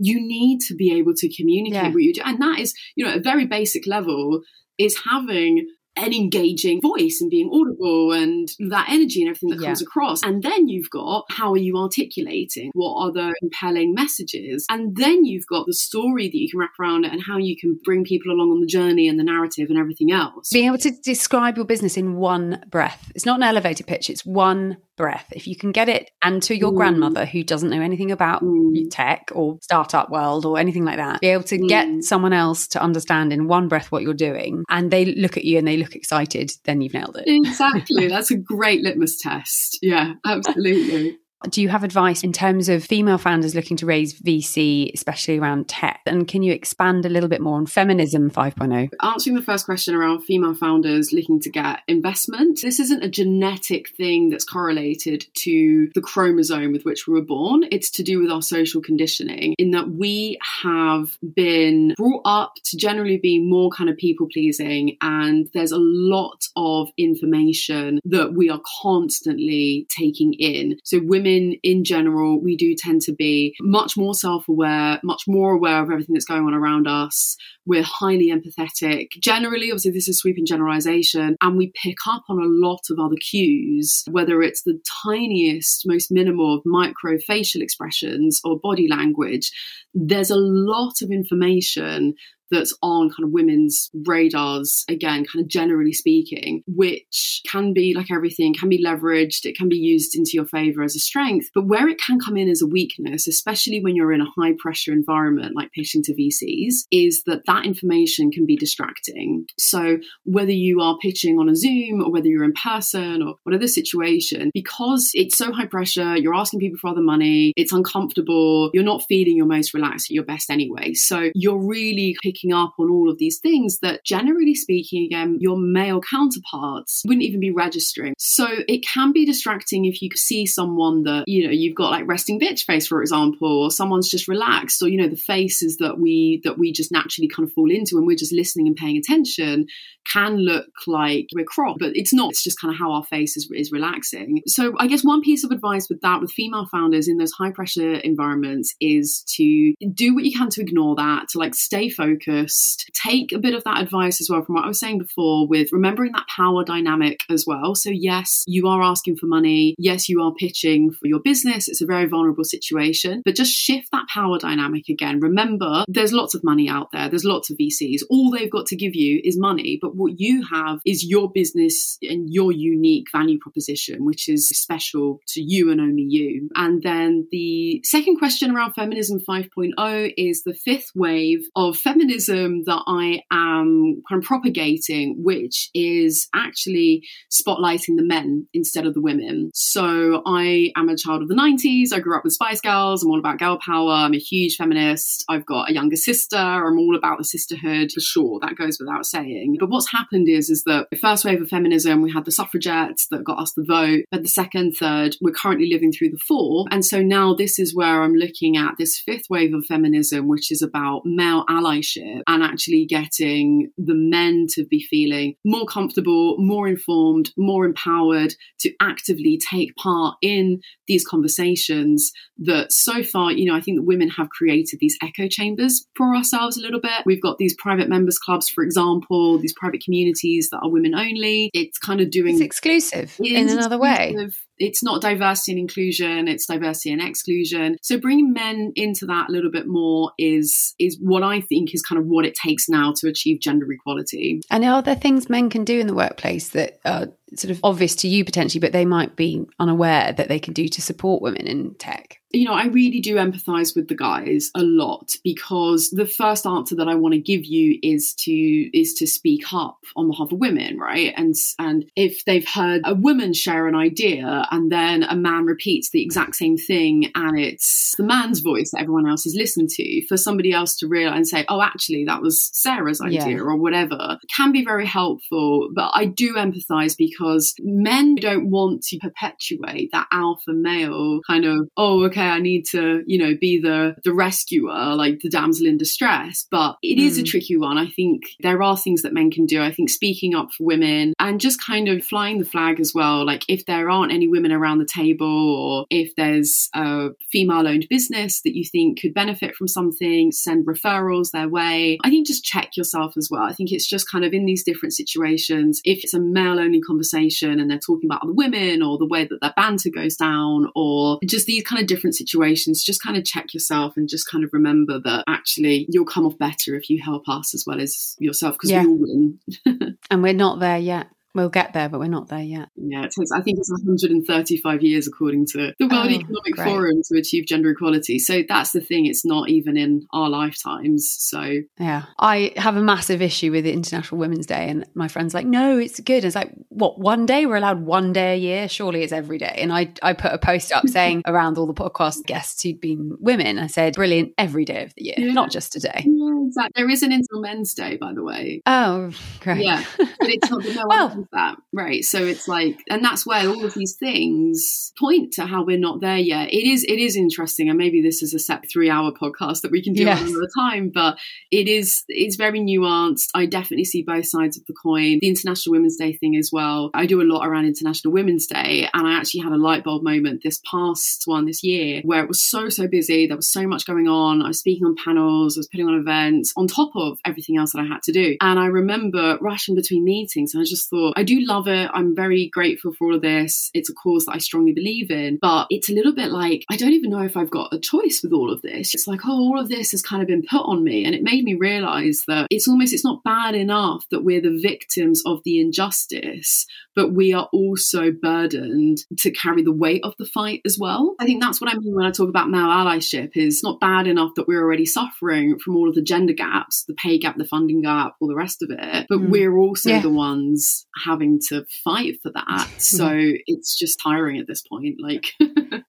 you 0.02 0.20
need 0.20 0.60
to 0.60 0.74
be 0.74 0.92
able 0.92 1.14
to 1.14 1.34
communicate 1.34 1.82
yeah. 1.82 1.88
what 1.88 2.02
you 2.02 2.12
do. 2.12 2.22
And 2.24 2.40
that 2.42 2.58
is, 2.58 2.74
you 2.96 3.04
know, 3.04 3.14
a 3.14 3.20
very 3.20 3.46
basic 3.46 3.86
level 3.86 4.42
is 4.78 4.98
having 5.08 5.68
an 5.96 6.14
engaging 6.14 6.80
voice 6.80 7.18
and 7.20 7.30
being 7.30 7.50
audible 7.52 8.12
and 8.12 8.48
that 8.70 8.88
energy 8.88 9.20
and 9.20 9.28
everything 9.28 9.50
that 9.50 9.60
yeah. 9.60 9.68
comes 9.68 9.82
across. 9.82 10.22
And 10.22 10.42
then 10.42 10.68
you've 10.68 10.88
got 10.88 11.26
how 11.30 11.52
are 11.52 11.58
you 11.58 11.76
articulating? 11.76 12.70
What 12.72 12.94
are 12.96 13.12
the 13.12 13.34
compelling 13.40 13.92
messages? 13.94 14.64
And 14.70 14.96
then 14.96 15.24
you've 15.24 15.46
got 15.46 15.66
the 15.66 15.74
story 15.74 16.28
that 16.28 16.36
you 16.36 16.48
can 16.50 16.60
wrap 16.60 16.72
around 16.80 17.04
it 17.04 17.12
and 17.12 17.22
how 17.22 17.36
you 17.36 17.56
can 17.60 17.78
bring 17.84 18.04
people 18.04 18.32
along 18.32 18.50
on 18.50 18.60
the 18.60 18.66
journey 18.66 19.06
and 19.06 19.18
the 19.18 19.24
narrative 19.24 19.66
and 19.68 19.78
everything 19.78 20.10
else. 20.12 20.48
Being 20.50 20.68
able 20.68 20.78
to 20.78 20.90
describe 20.90 21.56
your 21.56 21.66
business 21.66 21.96
in 21.98 22.16
one 22.16 22.64
breath. 22.70 23.12
It's 23.14 23.26
not 23.26 23.36
an 23.36 23.42
elevator 23.42 23.84
pitch, 23.84 24.08
it's 24.08 24.24
one 24.24 24.78
breath. 25.02 25.26
If 25.32 25.48
you 25.48 25.56
can 25.56 25.72
get 25.72 25.88
it 25.88 26.12
and 26.22 26.40
to 26.44 26.54
your 26.54 26.70
mm. 26.70 26.76
grandmother 26.76 27.26
who 27.26 27.42
doesn't 27.42 27.70
know 27.70 27.80
anything 27.80 28.12
about 28.12 28.44
mm. 28.44 28.86
tech 28.88 29.32
or 29.34 29.58
startup 29.60 30.10
world 30.10 30.46
or 30.46 30.60
anything 30.60 30.84
like 30.84 30.98
that, 30.98 31.20
be 31.20 31.26
able 31.26 31.42
to 31.42 31.58
mm. 31.58 31.68
get 31.68 32.04
someone 32.04 32.32
else 32.32 32.68
to 32.68 32.80
understand 32.80 33.32
in 33.32 33.48
one 33.48 33.66
breath 33.66 33.90
what 33.90 34.04
you're 34.04 34.14
doing 34.14 34.62
and 34.70 34.92
they 34.92 35.06
look 35.06 35.36
at 35.36 35.44
you 35.44 35.58
and 35.58 35.66
they 35.66 35.76
look 35.76 35.96
excited, 35.96 36.52
then 36.62 36.80
you've 36.80 36.94
nailed 36.94 37.16
it. 37.16 37.24
Exactly. 37.26 38.06
That's 38.06 38.30
a 38.30 38.36
great 38.36 38.82
litmus 38.82 39.18
test. 39.20 39.80
Yeah, 39.82 40.12
absolutely. 40.24 41.18
Do 41.48 41.60
you 41.60 41.68
have 41.68 41.84
advice 41.84 42.22
in 42.22 42.32
terms 42.32 42.68
of 42.68 42.84
female 42.84 43.18
founders 43.18 43.54
looking 43.54 43.76
to 43.78 43.86
raise 43.86 44.18
VC, 44.20 44.92
especially 44.94 45.38
around 45.38 45.68
tech? 45.68 46.00
And 46.06 46.28
can 46.28 46.42
you 46.42 46.52
expand 46.52 47.04
a 47.04 47.08
little 47.08 47.28
bit 47.28 47.40
more 47.40 47.56
on 47.56 47.66
feminism 47.66 48.30
5.0? 48.30 48.90
Answering 49.02 49.36
the 49.36 49.42
first 49.42 49.64
question 49.64 49.94
around 49.94 50.22
female 50.22 50.54
founders 50.54 51.12
looking 51.12 51.40
to 51.40 51.50
get 51.50 51.80
investment, 51.88 52.60
this 52.62 52.78
isn't 52.78 53.02
a 53.02 53.08
genetic 53.08 53.90
thing 53.96 54.30
that's 54.30 54.44
correlated 54.44 55.26
to 55.34 55.90
the 55.94 56.00
chromosome 56.00 56.72
with 56.72 56.84
which 56.84 57.06
we 57.06 57.14
were 57.14 57.22
born. 57.22 57.64
It's 57.70 57.90
to 57.92 58.02
do 58.02 58.20
with 58.20 58.30
our 58.30 58.42
social 58.42 58.80
conditioning, 58.80 59.54
in 59.58 59.72
that 59.72 59.90
we 59.90 60.38
have 60.62 61.18
been 61.34 61.94
brought 61.96 62.22
up 62.24 62.54
to 62.64 62.76
generally 62.76 63.18
be 63.18 63.40
more 63.40 63.70
kind 63.70 63.90
of 63.90 63.96
people 63.96 64.28
pleasing, 64.32 64.96
and 65.00 65.48
there's 65.54 65.72
a 65.72 65.78
lot 65.78 66.46
of 66.56 66.88
information 66.96 67.98
that 68.04 68.34
we 68.34 68.48
are 68.48 68.60
constantly 68.82 69.86
taking 69.90 70.34
in. 70.34 70.78
So, 70.84 71.00
women 71.02 71.31
in 71.62 71.84
general, 71.84 72.40
we 72.40 72.56
do 72.56 72.74
tend 72.76 73.02
to 73.02 73.12
be 73.12 73.54
much 73.60 73.96
more 73.96 74.14
self 74.14 74.48
aware, 74.48 75.00
much 75.02 75.22
more 75.26 75.52
aware 75.52 75.82
of 75.82 75.90
everything 75.90 76.14
that's 76.14 76.24
going 76.24 76.44
on 76.44 76.54
around 76.54 76.86
us. 76.86 77.36
We're 77.64 77.84
highly 77.84 78.30
empathetic. 78.30 79.10
Generally, 79.20 79.70
obviously, 79.70 79.92
this 79.92 80.08
is 80.08 80.18
sweeping 80.18 80.46
generalization, 80.46 81.36
and 81.40 81.56
we 81.56 81.72
pick 81.82 81.98
up 82.08 82.24
on 82.28 82.38
a 82.38 82.46
lot 82.46 82.82
of 82.90 82.98
other 82.98 83.16
cues, 83.16 84.04
whether 84.10 84.42
it's 84.42 84.62
the 84.62 84.80
tiniest, 85.04 85.82
most 85.86 86.10
minimal 86.10 86.56
of 86.56 86.62
micro 86.64 87.18
facial 87.18 87.62
expressions 87.62 88.40
or 88.44 88.58
body 88.58 88.88
language. 88.88 89.50
There's 89.94 90.30
a 90.30 90.36
lot 90.36 91.02
of 91.02 91.10
information 91.10 92.14
that's 92.52 92.76
on 92.82 93.10
kind 93.10 93.24
of 93.24 93.32
women's 93.32 93.90
radars, 94.06 94.84
again, 94.88 95.24
kind 95.24 95.42
of 95.42 95.48
generally 95.48 95.92
speaking, 95.92 96.62
which 96.66 97.40
can 97.50 97.72
be 97.72 97.94
like 97.94 98.10
everything, 98.10 98.54
can 98.54 98.68
be 98.68 98.82
leveraged, 98.84 99.44
it 99.44 99.56
can 99.56 99.68
be 99.68 99.76
used 99.76 100.16
into 100.16 100.32
your 100.34 100.46
favor 100.46 100.82
as 100.82 100.94
a 100.94 101.00
strength. 101.00 101.50
But 101.54 101.66
where 101.66 101.88
it 101.88 102.00
can 102.00 102.20
come 102.20 102.36
in 102.36 102.48
as 102.48 102.62
a 102.62 102.66
weakness, 102.66 103.26
especially 103.26 103.82
when 103.82 103.96
you're 103.96 104.12
in 104.12 104.20
a 104.20 104.30
high 104.38 104.54
pressure 104.58 104.92
environment 104.92 105.56
like 105.56 105.72
pitching 105.72 106.02
to 106.04 106.14
VCs, 106.14 106.86
is 106.90 107.22
that 107.26 107.42
that 107.46 107.64
information 107.64 108.30
can 108.30 108.46
be 108.46 108.56
distracting. 108.56 109.46
So 109.58 109.98
whether 110.24 110.52
you 110.52 110.80
are 110.80 110.98
pitching 110.98 111.38
on 111.38 111.48
a 111.48 111.56
Zoom 111.56 112.02
or 112.02 112.12
whether 112.12 112.26
you're 112.26 112.44
in 112.44 112.52
person 112.52 113.22
or 113.22 113.36
whatever 113.44 113.66
situation, 113.66 114.50
because 114.52 115.10
it's 115.14 115.36
so 115.36 115.52
high 115.52 115.66
pressure, 115.66 116.16
you're 116.16 116.34
asking 116.34 116.60
people 116.60 116.78
for 116.78 116.90
other 116.90 117.02
money, 117.02 117.52
it's 117.56 117.72
uncomfortable, 117.72 118.70
you're 118.74 118.84
not 118.84 119.04
feeling 119.08 119.36
your 119.36 119.46
most 119.46 119.74
relaxed 119.74 120.10
at 120.10 120.14
your 120.14 120.24
best 120.24 120.50
anyway. 120.50 120.92
So 120.94 121.30
you're 121.34 121.64
really 121.64 122.16
picking 122.22 122.41
picking 122.42 122.54
up 122.54 122.74
on 122.78 122.90
all 122.90 123.10
of 123.10 123.18
these 123.18 123.38
things 123.38 123.78
that 123.80 124.04
generally 124.04 124.54
speaking, 124.54 125.04
again, 125.04 125.38
your 125.40 125.56
male 125.56 126.00
counterparts 126.00 127.02
wouldn't 127.06 127.24
even 127.24 127.40
be 127.40 127.50
registering. 127.50 128.14
So 128.18 128.46
it 128.68 128.84
can 128.86 129.12
be 129.12 129.24
distracting 129.24 129.84
if 129.84 130.02
you 130.02 130.10
see 130.14 130.46
someone 130.46 131.04
that, 131.04 131.24
you 131.26 131.46
know, 131.46 131.52
you've 131.52 131.76
got 131.76 131.90
like 131.90 132.06
resting 132.06 132.40
bitch 132.40 132.64
face, 132.64 132.86
for 132.86 133.00
example, 133.00 133.64
or 133.64 133.70
someone's 133.70 134.10
just 134.10 134.28
relaxed, 134.28 134.82
or, 134.82 134.88
you 134.88 134.98
know, 134.98 135.08
the 135.08 135.16
faces 135.16 135.78
that 135.78 135.98
we 135.98 136.40
that 136.44 136.58
we 136.58 136.72
just 136.72 136.92
naturally 136.92 137.28
kind 137.28 137.46
of 137.46 137.52
fall 137.52 137.70
into 137.70 137.96
when 137.96 138.06
we're 138.06 138.16
just 138.16 138.32
listening 138.32 138.66
and 138.66 138.76
paying 138.76 138.96
attention 138.96 139.66
can 140.10 140.36
look 140.36 140.66
like 140.86 141.26
we're 141.34 141.44
cropped, 141.44 141.78
but 141.78 141.92
it's 141.94 142.12
not. 142.12 142.30
It's 142.30 142.42
just 142.42 142.60
kind 142.60 142.74
of 142.74 142.78
how 142.78 142.92
our 142.92 143.04
face 143.04 143.36
is, 143.36 143.48
is 143.52 143.70
relaxing. 143.70 144.42
So 144.46 144.74
I 144.78 144.88
guess 144.88 145.04
one 145.04 145.20
piece 145.20 145.44
of 145.44 145.52
advice 145.52 145.88
with 145.88 146.00
that, 146.00 146.20
with 146.20 146.32
female 146.32 146.66
founders 146.66 147.08
in 147.08 147.18
those 147.18 147.32
high 147.32 147.52
pressure 147.52 147.94
environments 147.94 148.74
is 148.80 149.24
to 149.36 149.74
do 149.94 150.14
what 150.14 150.24
you 150.24 150.36
can 150.36 150.50
to 150.50 150.60
ignore 150.60 150.96
that, 150.96 151.28
to 151.30 151.38
like 151.38 151.54
stay 151.54 151.88
focused 151.88 152.31
focused. 152.32 152.90
Take 152.94 153.32
a 153.32 153.38
bit 153.38 153.54
of 153.54 153.64
that 153.64 153.80
advice 153.80 154.20
as 154.20 154.28
well 154.30 154.42
from 154.42 154.54
what 154.54 154.64
I 154.64 154.68
was 154.68 154.80
saying 154.80 154.98
before 154.98 155.46
with 155.46 155.72
remembering 155.72 156.12
that 156.12 156.26
power 156.34 156.64
dynamic 156.64 157.20
as 157.30 157.44
well. 157.46 157.74
So, 157.74 157.90
yes, 157.90 158.44
you 158.46 158.68
are 158.68 158.82
asking 158.82 159.16
for 159.16 159.26
money. 159.26 159.74
Yes, 159.78 160.08
you 160.08 160.22
are 160.22 160.32
pitching 160.32 160.92
for 160.92 161.06
your 161.06 161.20
business. 161.20 161.68
It's 161.68 161.80
a 161.80 161.86
very 161.86 162.06
vulnerable 162.06 162.44
situation, 162.44 163.22
but 163.24 163.34
just 163.34 163.52
shift 163.52 163.88
that 163.92 164.06
power 164.12 164.38
dynamic 164.38 164.88
again. 164.88 165.20
Remember, 165.20 165.84
there's 165.88 166.12
lots 166.12 166.34
of 166.34 166.44
money 166.44 166.68
out 166.68 166.88
there, 166.92 167.08
there's 167.08 167.24
lots 167.24 167.50
of 167.50 167.56
VCs. 167.58 168.02
All 168.10 168.30
they've 168.30 168.50
got 168.50 168.66
to 168.66 168.76
give 168.76 168.94
you 168.94 169.20
is 169.24 169.38
money, 169.38 169.78
but 169.80 169.96
what 169.96 170.14
you 170.18 170.44
have 170.50 170.80
is 170.86 171.04
your 171.04 171.30
business 171.30 171.98
and 172.02 172.28
your 172.30 172.52
unique 172.52 173.06
value 173.12 173.38
proposition, 173.38 174.04
which 174.04 174.28
is 174.28 174.48
special 174.48 175.20
to 175.28 175.42
you 175.42 175.70
and 175.70 175.80
only 175.80 176.06
you. 176.08 176.48
And 176.54 176.82
then 176.82 177.26
the 177.30 177.80
second 177.84 178.18
question 178.18 178.54
around 178.54 178.74
Feminism 178.74 179.20
5.0 179.20 180.14
is 180.16 180.42
the 180.44 180.54
fifth 180.54 180.90
wave 180.94 181.42
of 181.56 181.76
feminism 181.76 182.21
that 182.26 182.82
I 182.86 183.22
am 183.30 184.02
kind 184.08 184.22
of 184.22 184.26
propagating, 184.26 185.22
which 185.22 185.70
is 185.74 186.28
actually 186.34 187.06
spotlighting 187.30 187.96
the 187.96 188.04
men 188.04 188.46
instead 188.52 188.86
of 188.86 188.94
the 188.94 189.00
women. 189.00 189.50
So 189.54 190.22
I 190.26 190.72
am 190.76 190.88
a 190.88 190.96
child 190.96 191.22
of 191.22 191.28
the 191.28 191.34
90s. 191.34 191.92
I 191.92 192.00
grew 192.00 192.16
up 192.16 192.24
with 192.24 192.34
Spice 192.34 192.60
Girls. 192.60 193.02
I'm 193.02 193.10
all 193.10 193.18
about 193.18 193.38
girl 193.38 193.58
power. 193.64 193.92
I'm 193.92 194.14
a 194.14 194.18
huge 194.18 194.56
feminist. 194.56 195.24
I've 195.28 195.46
got 195.46 195.70
a 195.70 195.74
younger 195.74 195.96
sister. 195.96 196.36
I'm 196.36 196.78
all 196.78 196.96
about 196.96 197.18
the 197.18 197.24
sisterhood 197.24 197.92
for 197.92 198.00
sure. 198.00 198.38
That 198.40 198.56
goes 198.56 198.78
without 198.78 199.06
saying. 199.06 199.56
But 199.58 199.70
what's 199.70 199.90
happened 199.90 200.28
is, 200.28 200.50
is 200.50 200.62
that 200.64 200.86
the 200.90 200.96
first 200.96 201.24
wave 201.24 201.40
of 201.40 201.48
feminism, 201.48 202.02
we 202.02 202.12
had 202.12 202.24
the 202.24 202.32
suffragettes 202.32 203.06
that 203.10 203.24
got 203.24 203.38
us 203.38 203.52
the 203.52 203.64
vote. 203.66 204.04
But 204.10 204.22
the 204.22 204.28
second, 204.28 204.72
third, 204.72 205.16
we're 205.20 205.32
currently 205.32 205.68
living 205.70 205.92
through 205.92 206.10
the 206.10 206.20
fourth. 206.26 206.68
And 206.70 206.84
so 206.84 207.02
now 207.02 207.34
this 207.34 207.58
is 207.58 207.74
where 207.74 208.02
I'm 208.02 208.14
looking 208.14 208.56
at 208.56 208.74
this 208.78 208.98
fifth 208.98 209.26
wave 209.30 209.54
of 209.54 209.64
feminism, 209.66 210.28
which 210.28 210.50
is 210.50 210.62
about 210.62 211.02
male 211.04 211.44
allyship 211.46 212.01
and 212.26 212.42
actually 212.42 212.86
getting 212.86 213.70
the 213.76 213.94
men 213.94 214.46
to 214.50 214.64
be 214.64 214.80
feeling 214.80 215.34
more 215.44 215.66
comfortable, 215.66 216.36
more 216.38 216.68
informed, 216.68 217.32
more 217.36 217.64
empowered 217.64 218.34
to 218.60 218.72
actively 218.80 219.38
take 219.38 219.74
part 219.76 220.16
in 220.22 220.60
these 220.86 221.06
conversations 221.06 222.12
that 222.38 222.72
so 222.72 223.02
far, 223.02 223.32
you 223.32 223.46
know, 223.46 223.56
I 223.56 223.60
think 223.60 223.78
that 223.78 223.84
women 223.84 224.08
have 224.10 224.28
created 224.30 224.78
these 224.80 224.96
echo 225.02 225.28
chambers 225.28 225.86
for 225.96 226.14
ourselves 226.14 226.56
a 226.56 226.60
little 226.60 226.80
bit. 226.80 227.02
We've 227.06 227.22
got 227.22 227.38
these 227.38 227.54
private 227.56 227.88
members 227.88 228.18
clubs, 228.18 228.48
for 228.48 228.64
example, 228.64 229.38
these 229.38 229.54
private 229.54 229.82
communities 229.84 230.50
that 230.50 230.60
are 230.62 230.70
women 230.70 230.94
only. 230.94 231.50
It's 231.54 231.78
kind 231.78 232.00
of 232.00 232.10
doing 232.10 232.34
it's 232.34 232.42
exclusive 232.42 233.14
in 233.20 233.48
another 233.48 233.76
exclusive. 233.76 233.80
way 233.80 234.30
it's 234.62 234.82
not 234.82 235.02
diversity 235.02 235.52
and 235.52 235.58
inclusion 235.58 236.28
it's 236.28 236.46
diversity 236.46 236.92
and 236.92 237.02
exclusion. 237.02 237.76
So 237.82 237.98
bringing 237.98 238.32
men 238.32 238.72
into 238.76 239.06
that 239.06 239.28
a 239.28 239.32
little 239.32 239.50
bit 239.50 239.66
more 239.66 240.12
is 240.18 240.74
is 240.78 240.98
what 241.00 241.22
i 241.22 241.40
think 241.40 241.74
is 241.74 241.82
kind 241.82 242.00
of 242.00 242.06
what 242.06 242.24
it 242.24 242.34
takes 242.34 242.68
now 242.68 242.92
to 242.96 243.08
achieve 243.08 243.40
gender 243.40 243.66
equality. 243.70 244.40
And 244.50 244.64
are 244.64 244.82
there 244.82 244.94
things 244.94 245.28
men 245.28 245.50
can 245.50 245.64
do 245.64 245.78
in 245.80 245.86
the 245.86 245.94
workplace 245.94 246.50
that 246.50 246.80
are 246.84 247.08
sort 247.36 247.50
of 247.50 247.60
obvious 247.62 247.94
to 247.94 248.08
you 248.08 248.24
potentially 248.24 248.60
but 248.60 248.72
they 248.72 248.84
might 248.84 249.16
be 249.16 249.44
unaware 249.58 250.12
that 250.12 250.28
they 250.28 250.38
can 250.38 250.52
do 250.52 250.68
to 250.68 250.82
support 250.82 251.22
women 251.22 251.46
in 251.46 251.74
tech 251.74 252.22
you 252.32 252.46
know, 252.46 252.54
I 252.54 252.66
really 252.66 253.00
do 253.00 253.16
empathize 253.16 253.76
with 253.76 253.88
the 253.88 253.94
guys 253.94 254.50
a 254.54 254.62
lot 254.62 255.16
because 255.22 255.90
the 255.90 256.06
first 256.06 256.46
answer 256.46 256.74
that 256.76 256.88
I 256.88 256.94
want 256.94 257.12
to 257.12 257.20
give 257.20 257.44
you 257.44 257.78
is 257.82 258.14
to 258.20 258.32
is 258.32 258.94
to 258.94 259.06
speak 259.06 259.52
up 259.52 259.78
on 259.96 260.08
behalf 260.08 260.32
of 260.32 260.38
women, 260.38 260.78
right? 260.78 261.12
And 261.16 261.34
and 261.58 261.84
if 261.94 262.24
they've 262.24 262.46
heard 262.48 262.82
a 262.84 262.94
woman 262.94 263.34
share 263.34 263.68
an 263.68 263.74
idea 263.74 264.46
and 264.50 264.72
then 264.72 265.02
a 265.02 265.14
man 265.14 265.44
repeats 265.44 265.90
the 265.90 266.02
exact 266.02 266.36
same 266.36 266.56
thing 266.56 267.10
and 267.14 267.38
it's 267.38 267.94
the 267.96 268.04
man's 268.04 268.40
voice 268.40 268.70
that 268.70 268.80
everyone 268.80 269.08
else 269.08 269.24
has 269.24 269.34
listened 269.34 269.68
to, 269.70 270.06
for 270.06 270.16
somebody 270.16 270.52
else 270.52 270.76
to 270.76 270.88
realize 270.88 271.16
and 271.16 271.28
say, 271.28 271.44
"Oh, 271.48 271.60
actually, 271.60 272.04
that 272.06 272.22
was 272.22 272.50
Sarah's 272.54 273.00
idea," 273.00 273.36
yeah. 273.36 273.42
or 273.42 273.56
whatever, 273.56 274.18
can 274.34 274.52
be 274.52 274.64
very 274.64 274.86
helpful. 274.86 275.68
But 275.74 275.90
I 275.94 276.06
do 276.06 276.34
empathize 276.34 276.96
because 276.96 277.21
men 277.60 278.14
don't 278.14 278.50
want 278.50 278.82
to 278.84 278.98
perpetuate 278.98 279.90
that 279.92 280.06
alpha 280.12 280.52
male 280.52 281.20
kind 281.26 281.44
of, 281.44 281.68
"Oh, 281.76 282.04
okay." 282.04 282.22
okay, 282.22 282.28
I 282.28 282.40
need 282.40 282.66
to, 282.66 283.02
you 283.06 283.18
know, 283.18 283.34
be 283.40 283.60
the 283.60 283.96
the 284.04 284.14
rescuer, 284.14 284.94
like 284.94 285.20
the 285.20 285.28
damsel 285.28 285.66
in 285.66 285.76
distress. 285.76 286.46
But 286.50 286.76
it 286.82 286.98
mm. 286.98 287.06
is 287.06 287.18
a 287.18 287.22
mm. 287.22 287.26
tricky 287.26 287.56
one. 287.56 287.78
I 287.78 287.88
think 287.88 288.22
there 288.40 288.62
are 288.62 288.76
things 288.76 289.02
that 289.02 289.12
men 289.12 289.30
can 289.30 289.46
do. 289.46 289.62
I 289.62 289.72
think 289.72 289.90
speaking 289.90 290.34
up 290.34 290.52
for 290.52 290.64
women 290.64 291.14
and 291.18 291.40
just 291.40 291.64
kind 291.64 291.88
of 291.88 292.04
flying 292.04 292.38
the 292.38 292.44
flag 292.44 292.80
as 292.80 292.92
well. 292.94 293.26
Like 293.26 293.44
if 293.48 293.66
there 293.66 293.90
aren't 293.90 294.12
any 294.12 294.28
women 294.28 294.52
around 294.52 294.78
the 294.78 294.86
table, 294.86 295.26
or 295.26 295.86
if 295.90 296.14
there's 296.16 296.68
a 296.74 297.08
female 297.30 297.66
owned 297.66 297.86
business 297.88 298.42
that 298.42 298.54
you 298.54 298.64
think 298.64 299.00
could 299.00 299.14
benefit 299.14 299.54
from 299.56 299.68
something, 299.68 300.32
send 300.32 300.66
referrals 300.66 301.30
their 301.30 301.48
way. 301.48 301.98
I 302.04 302.10
think 302.10 302.26
just 302.26 302.44
check 302.44 302.76
yourself 302.76 303.14
as 303.16 303.28
well. 303.30 303.42
I 303.42 303.52
think 303.52 303.72
it's 303.72 303.88
just 303.88 304.10
kind 304.10 304.24
of 304.24 304.32
in 304.32 304.46
these 304.46 304.64
different 304.64 304.92
situations. 304.92 305.80
If 305.84 306.04
it's 306.04 306.14
a 306.14 306.20
male 306.20 306.60
only 306.60 306.80
conversation 306.80 307.11
and 307.14 307.70
they're 307.70 307.78
talking 307.78 308.08
about 308.08 308.22
other 308.22 308.32
women 308.32 308.82
or 308.82 308.98
the 308.98 309.06
way 309.06 309.26
that 309.26 309.40
their 309.40 309.54
banter 309.56 309.90
goes 309.90 310.16
down, 310.16 310.70
or 310.74 311.18
just 311.26 311.46
these 311.46 311.62
kind 311.62 311.80
of 311.80 311.88
different 311.88 312.02
different 312.02 312.16
situations, 312.16 312.82
just 312.82 313.02
kind 313.02 313.16
of 313.16 313.24
check 313.24 313.54
yourself 313.54 313.96
and 313.96 314.08
just 314.08 314.28
kind 314.28 314.44
of 314.44 314.50
remember 314.52 315.00
that 315.00 315.24
actually 315.28 315.86
you'll 315.88 316.04
come 316.04 316.26
off 316.26 316.36
better 316.38 316.74
if 316.74 316.90
you 316.90 317.00
help 317.02 317.28
us 317.28 317.54
as 317.54 317.64
well 317.66 317.80
as 317.80 318.16
yourself 318.18 318.54
because 318.54 318.70
yeah. 318.70 318.82
we 318.82 318.88
all 318.88 318.98
win. 318.98 319.38
and 320.10 320.22
we're 320.22 320.32
not 320.32 320.60
there 320.60 320.78
yet. 320.78 321.08
We'll 321.34 321.48
get 321.48 321.72
there, 321.72 321.88
but 321.88 322.00
we're 322.00 322.08
not 322.08 322.28
there 322.28 322.40
yet. 322.42 322.68
Yeah, 322.76 323.04
it 323.04 323.12
takes, 323.12 323.32
I 323.32 323.40
think 323.40 323.58
it's 323.58 323.70
135 323.70 324.82
years, 324.82 325.06
according 325.06 325.46
to 325.46 325.72
the 325.78 325.86
World 325.86 326.08
oh, 326.08 326.10
Economic 326.10 326.54
great. 326.54 326.64
Forum, 326.64 327.02
to 327.10 327.18
achieve 327.18 327.46
gender 327.46 327.70
equality. 327.70 328.18
So 328.18 328.42
that's 328.46 328.72
the 328.72 328.80
thing, 328.80 329.06
it's 329.06 329.24
not 329.24 329.48
even 329.48 329.76
in 329.76 330.06
our 330.12 330.28
lifetimes. 330.28 331.14
So, 331.18 331.60
yeah, 331.78 332.04
I 332.18 332.52
have 332.56 332.76
a 332.76 332.82
massive 332.82 333.22
issue 333.22 333.50
with 333.50 333.66
International 333.66 334.18
Women's 334.18 334.46
Day, 334.46 334.68
and 334.68 334.86
my 334.94 335.08
friend's 335.08 335.34
like, 335.34 335.46
no, 335.46 335.78
it's 335.78 336.00
good. 336.00 336.24
It's 336.24 336.36
like, 336.36 336.52
what 336.68 336.98
one 336.98 337.26
day 337.26 337.46
we're 337.46 337.56
allowed 337.56 337.84
one 337.84 338.12
day 338.12 338.34
a 338.34 338.36
year. 338.36 338.68
Surely 338.68 339.02
it's 339.02 339.12
every 339.12 339.38
day. 339.38 339.54
And 339.58 339.72
I 339.72 339.92
I 340.02 340.12
put 340.14 340.32
a 340.32 340.38
post 340.38 340.72
up 340.72 340.88
saying 340.88 341.22
around 341.26 341.58
all 341.58 341.66
the 341.66 341.74
podcast 341.74 342.24
guests 342.24 342.62
who'd 342.62 342.80
been 342.80 343.16
women. 343.20 343.58
I 343.58 343.66
said 343.66 343.94
brilliant 343.94 344.32
every 344.38 344.64
day 344.64 344.84
of 344.84 344.94
the 344.94 345.04
year, 345.04 345.14
yeah. 345.16 345.32
not 345.32 345.50
just 345.50 345.72
today. 345.72 346.04
Yeah, 346.04 346.44
exactly. 346.46 346.72
There 346.76 346.90
is 346.90 347.02
an 347.02 347.12
International 347.12 347.40
Men's 347.40 347.74
Day, 347.74 347.96
by 347.96 348.12
the 348.12 348.22
way. 348.22 348.62
Oh, 348.66 349.10
great. 349.40 349.64
Yeah, 349.64 349.84
but 349.96 350.08
it's 350.20 350.50
not. 350.50 350.64
No 350.64 350.82
well, 350.86 351.21
one 351.22 351.28
that 351.32 351.56
right. 351.72 352.04
So 352.04 352.24
it's 352.24 352.48
like, 352.48 352.78
and 352.88 353.04
that's 353.04 353.26
where 353.26 353.48
all 353.48 353.64
of 353.64 353.74
these 353.74 353.94
things 353.94 354.92
point 354.98 355.32
to 355.34 355.46
how 355.46 355.64
we're 355.64 355.78
not 355.78 356.00
there 356.00 356.18
yet. 356.18 356.52
It 356.52 356.68
is. 356.68 356.84
It 356.84 356.98
is 356.98 357.16
interesting, 357.16 357.68
and 357.68 357.78
maybe 357.78 358.02
this 358.02 358.22
is 358.22 358.34
a 358.34 358.38
set 358.38 358.64
three-hour 358.70 359.12
podcast 359.12 359.62
that 359.62 359.70
we 359.70 359.82
can 359.82 359.92
do 359.92 360.04
yes. 360.04 360.20
another 360.20 360.48
time. 360.54 360.90
But 360.92 361.18
it 361.50 361.68
is. 361.68 362.04
It's 362.08 362.36
very 362.36 362.60
nuanced. 362.60 363.28
I 363.34 363.46
definitely 363.46 363.84
see 363.84 364.02
both 364.02 364.26
sides 364.26 364.56
of 364.56 364.66
the 364.66 364.74
coin. 364.74 365.18
The 365.20 365.28
International 365.28 365.72
Women's 365.72 365.96
Day 365.96 366.12
thing 366.12 366.36
as 366.36 366.50
well. 366.52 366.90
I 366.94 367.06
do 367.06 367.20
a 367.20 367.24
lot 367.24 367.46
around 367.46 367.66
International 367.66 368.12
Women's 368.12 368.46
Day, 368.46 368.88
and 368.92 369.06
I 369.06 369.14
actually 369.14 369.40
had 369.40 369.52
a 369.52 369.56
light 369.56 369.84
bulb 369.84 370.02
moment 370.02 370.42
this 370.42 370.60
past 370.70 371.22
one 371.26 371.46
this 371.46 371.62
year 371.62 372.02
where 372.04 372.22
it 372.22 372.28
was 372.28 372.42
so 372.42 372.68
so 372.68 372.86
busy. 372.86 373.26
There 373.26 373.36
was 373.36 373.50
so 373.50 373.66
much 373.66 373.86
going 373.86 374.08
on. 374.08 374.42
I 374.42 374.48
was 374.48 374.58
speaking 374.58 374.86
on 374.86 374.96
panels. 374.96 375.56
I 375.56 375.60
was 375.60 375.68
putting 375.68 375.88
on 375.88 375.98
events 375.98 376.52
on 376.56 376.66
top 376.66 376.90
of 376.94 377.18
everything 377.24 377.56
else 377.56 377.72
that 377.72 377.80
I 377.80 377.86
had 377.86 378.02
to 378.04 378.12
do. 378.12 378.36
And 378.40 378.58
I 378.58 378.66
remember 378.66 379.38
rushing 379.40 379.74
between 379.74 380.04
meetings, 380.04 380.54
and 380.54 380.60
I 380.60 380.64
just 380.64 380.90
thought, 380.90 381.11
I 381.16 381.22
do 381.22 381.40
love 381.40 381.68
it. 381.68 381.90
I'm 381.92 382.14
very 382.14 382.48
grateful 382.48 382.92
for 382.92 383.06
all 383.06 383.14
of 383.14 383.22
this. 383.22 383.70
It's 383.74 383.90
a 383.90 383.94
cause 383.94 384.24
that 384.26 384.34
I 384.34 384.38
strongly 384.38 384.72
believe 384.72 385.10
in, 385.10 385.38
but 385.40 385.66
it's 385.70 385.88
a 385.88 385.94
little 385.94 386.14
bit 386.14 386.30
like 386.30 386.64
I 386.70 386.76
don't 386.76 386.92
even 386.92 387.10
know 387.10 387.22
if 387.22 387.36
I've 387.36 387.50
got 387.50 387.72
a 387.72 387.78
choice 387.78 388.20
with 388.22 388.32
all 388.32 388.52
of 388.52 388.62
this. 388.62 388.94
It's 388.94 389.06
like, 389.06 389.20
oh, 389.26 389.32
all 389.32 389.60
of 389.60 389.68
this 389.68 389.92
has 389.92 390.02
kind 390.02 390.22
of 390.22 390.28
been 390.28 390.42
put 390.42 390.62
on 390.62 390.84
me, 390.84 391.04
and 391.04 391.14
it 391.14 391.22
made 391.22 391.44
me 391.44 391.54
realize 391.54 392.24
that 392.28 392.46
it's 392.50 392.68
almost 392.68 392.92
it's 392.92 393.04
not 393.04 393.24
bad 393.24 393.54
enough 393.54 394.04
that 394.10 394.24
we're 394.24 394.40
the 394.40 394.60
victims 394.62 395.22
of 395.26 395.40
the 395.44 395.60
injustice, 395.60 396.66
but 396.94 397.12
we 397.12 397.32
are 397.32 397.48
also 397.52 398.10
burdened 398.10 398.98
to 399.18 399.30
carry 399.30 399.62
the 399.62 399.72
weight 399.72 400.02
of 400.04 400.14
the 400.18 400.26
fight 400.26 400.60
as 400.66 400.76
well. 400.78 401.14
I 401.18 401.24
think 401.24 401.42
that's 401.42 401.60
what 401.60 401.70
I 401.70 401.78
mean 401.78 401.94
when 401.94 402.06
I 402.06 402.10
talk 402.10 402.28
about 402.28 402.50
male 402.50 402.66
allyship 402.66 403.30
is 403.34 403.62
not 403.62 403.80
bad 403.80 404.06
enough 404.06 404.30
that 404.36 404.48
we're 404.48 404.62
already 404.62 404.86
suffering 404.86 405.58
from 405.58 405.76
all 405.76 405.88
of 405.88 405.94
the 405.94 406.02
gender 406.02 406.32
gaps, 406.32 406.84
the 406.86 406.94
pay 406.94 407.18
gap, 407.18 407.36
the 407.36 407.46
funding 407.46 407.82
gap, 407.82 408.14
all 408.20 408.28
the 408.28 408.34
rest 408.34 408.62
of 408.62 408.70
it, 408.70 409.06
but 409.08 409.18
mm. 409.18 409.30
we're 409.30 409.56
also 409.56 409.90
yeah. 409.90 410.00
the 410.00 410.10
ones 410.10 410.86
having 411.04 411.38
to 411.48 411.64
fight 411.84 412.18
for 412.22 412.30
that. 412.32 412.68
So 412.92 413.10
it's 413.46 413.78
just 413.78 413.98
tiring 414.02 414.38
at 414.38 414.46
this 414.46 414.62
point. 414.68 414.96
Like, 415.00 415.24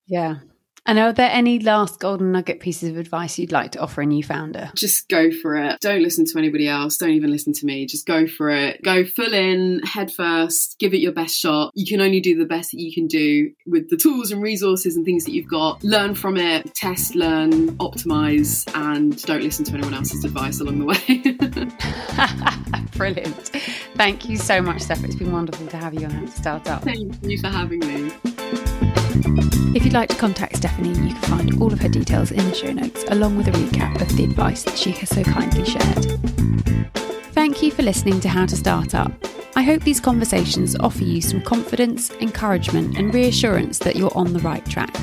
yeah. 0.07 0.35
And 0.85 0.99
are 0.99 1.13
there 1.13 1.29
any 1.31 1.59
last 1.59 1.99
golden 1.99 2.31
nugget 2.31 2.59
pieces 2.59 2.89
of 2.89 2.97
advice 2.97 3.39
you'd 3.39 3.51
like 3.51 3.71
to 3.71 3.79
offer 3.79 4.01
a 4.01 4.05
new 4.05 4.23
founder? 4.23 4.71
Just 4.75 5.07
go 5.07 5.31
for 5.31 5.55
it. 5.55 5.79
Don't 5.79 6.03
listen 6.03 6.25
to 6.25 6.37
anybody 6.37 6.67
else. 6.67 6.97
Don't 6.97 7.11
even 7.11 7.31
listen 7.31 7.53
to 7.53 7.65
me. 7.65 7.85
Just 7.85 8.05
go 8.05 8.27
for 8.27 8.49
it. 8.49 8.81
Go 8.83 9.05
full 9.05 9.33
in, 9.33 9.79
head 9.83 10.11
first, 10.11 10.77
give 10.79 10.93
it 10.93 10.97
your 10.97 11.13
best 11.13 11.37
shot. 11.37 11.71
You 11.73 11.85
can 11.85 12.01
only 12.01 12.19
do 12.19 12.37
the 12.37 12.45
best 12.45 12.71
that 12.71 12.81
you 12.81 12.93
can 12.93 13.07
do 13.07 13.51
with 13.65 13.89
the 13.89 13.97
tools 13.97 14.31
and 14.31 14.41
resources 14.41 14.97
and 14.97 15.05
things 15.05 15.23
that 15.25 15.31
you've 15.31 15.49
got. 15.49 15.83
Learn 15.83 16.15
from 16.15 16.37
it, 16.37 16.73
test, 16.75 17.15
learn, 17.15 17.77
optimize, 17.77 18.69
and 18.75 19.21
don't 19.23 19.43
listen 19.43 19.63
to 19.65 19.73
anyone 19.73 19.93
else's 19.93 20.25
advice 20.25 20.59
along 20.59 20.79
the 20.79 20.85
way. 20.85 20.97
Brilliant. 22.97 23.49
Thank 23.95 24.27
you 24.27 24.37
so 24.37 24.61
much, 24.61 24.81
Steph. 24.81 25.03
It's 25.03 25.15
been 25.15 25.31
wonderful 25.31 25.67
to 25.67 25.77
have 25.77 25.93
you 25.93 26.07
on 26.07 26.27
Startup. 26.27 26.83
Thank 26.83 27.23
you 27.23 27.39
for 27.39 27.47
having 27.47 27.79
me. 27.79 28.32
If 29.75 29.83
you'd 29.83 29.93
like 29.93 30.09
to 30.09 30.15
contact 30.15 30.57
Stephanie, 30.57 30.89
you 30.89 31.13
can 31.15 31.21
find 31.23 31.61
all 31.61 31.73
of 31.73 31.79
her 31.81 31.89
details 31.89 32.31
in 32.31 32.47
the 32.47 32.53
show 32.53 32.71
notes, 32.71 33.03
along 33.07 33.37
with 33.37 33.47
a 33.47 33.51
recap 33.51 34.01
of 34.01 34.15
the 34.15 34.23
advice 34.23 34.63
that 34.63 34.77
she 34.77 34.91
has 34.91 35.09
so 35.09 35.23
kindly 35.23 35.65
shared. 35.65 36.19
Thank 37.33 37.63
you 37.63 37.71
for 37.71 37.81
listening 37.81 38.19
to 38.21 38.29
How 38.29 38.45
to 38.45 38.55
Start 38.55 38.93
Up. 38.93 39.11
I 39.55 39.61
hope 39.61 39.83
these 39.83 39.99
conversations 39.99 40.75
offer 40.75 41.03
you 41.03 41.21
some 41.21 41.41
confidence, 41.41 42.11
encouragement, 42.21 42.97
and 42.97 43.13
reassurance 43.13 43.79
that 43.79 43.95
you're 43.95 44.15
on 44.15 44.33
the 44.33 44.39
right 44.39 44.65
track. 44.65 44.95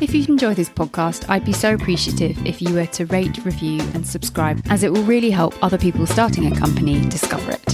If 0.00 0.14
you 0.14 0.24
enjoy 0.26 0.54
this 0.54 0.68
podcast, 0.68 1.28
I'd 1.28 1.44
be 1.44 1.52
so 1.52 1.74
appreciative 1.74 2.44
if 2.44 2.60
you 2.60 2.74
were 2.74 2.86
to 2.86 3.06
rate, 3.06 3.44
review, 3.44 3.80
and 3.94 4.06
subscribe, 4.06 4.60
as 4.68 4.82
it 4.82 4.92
will 4.92 5.04
really 5.04 5.30
help 5.30 5.54
other 5.62 5.78
people 5.78 6.06
starting 6.06 6.52
a 6.52 6.58
company 6.58 7.00
discover 7.08 7.52
it. 7.52 7.72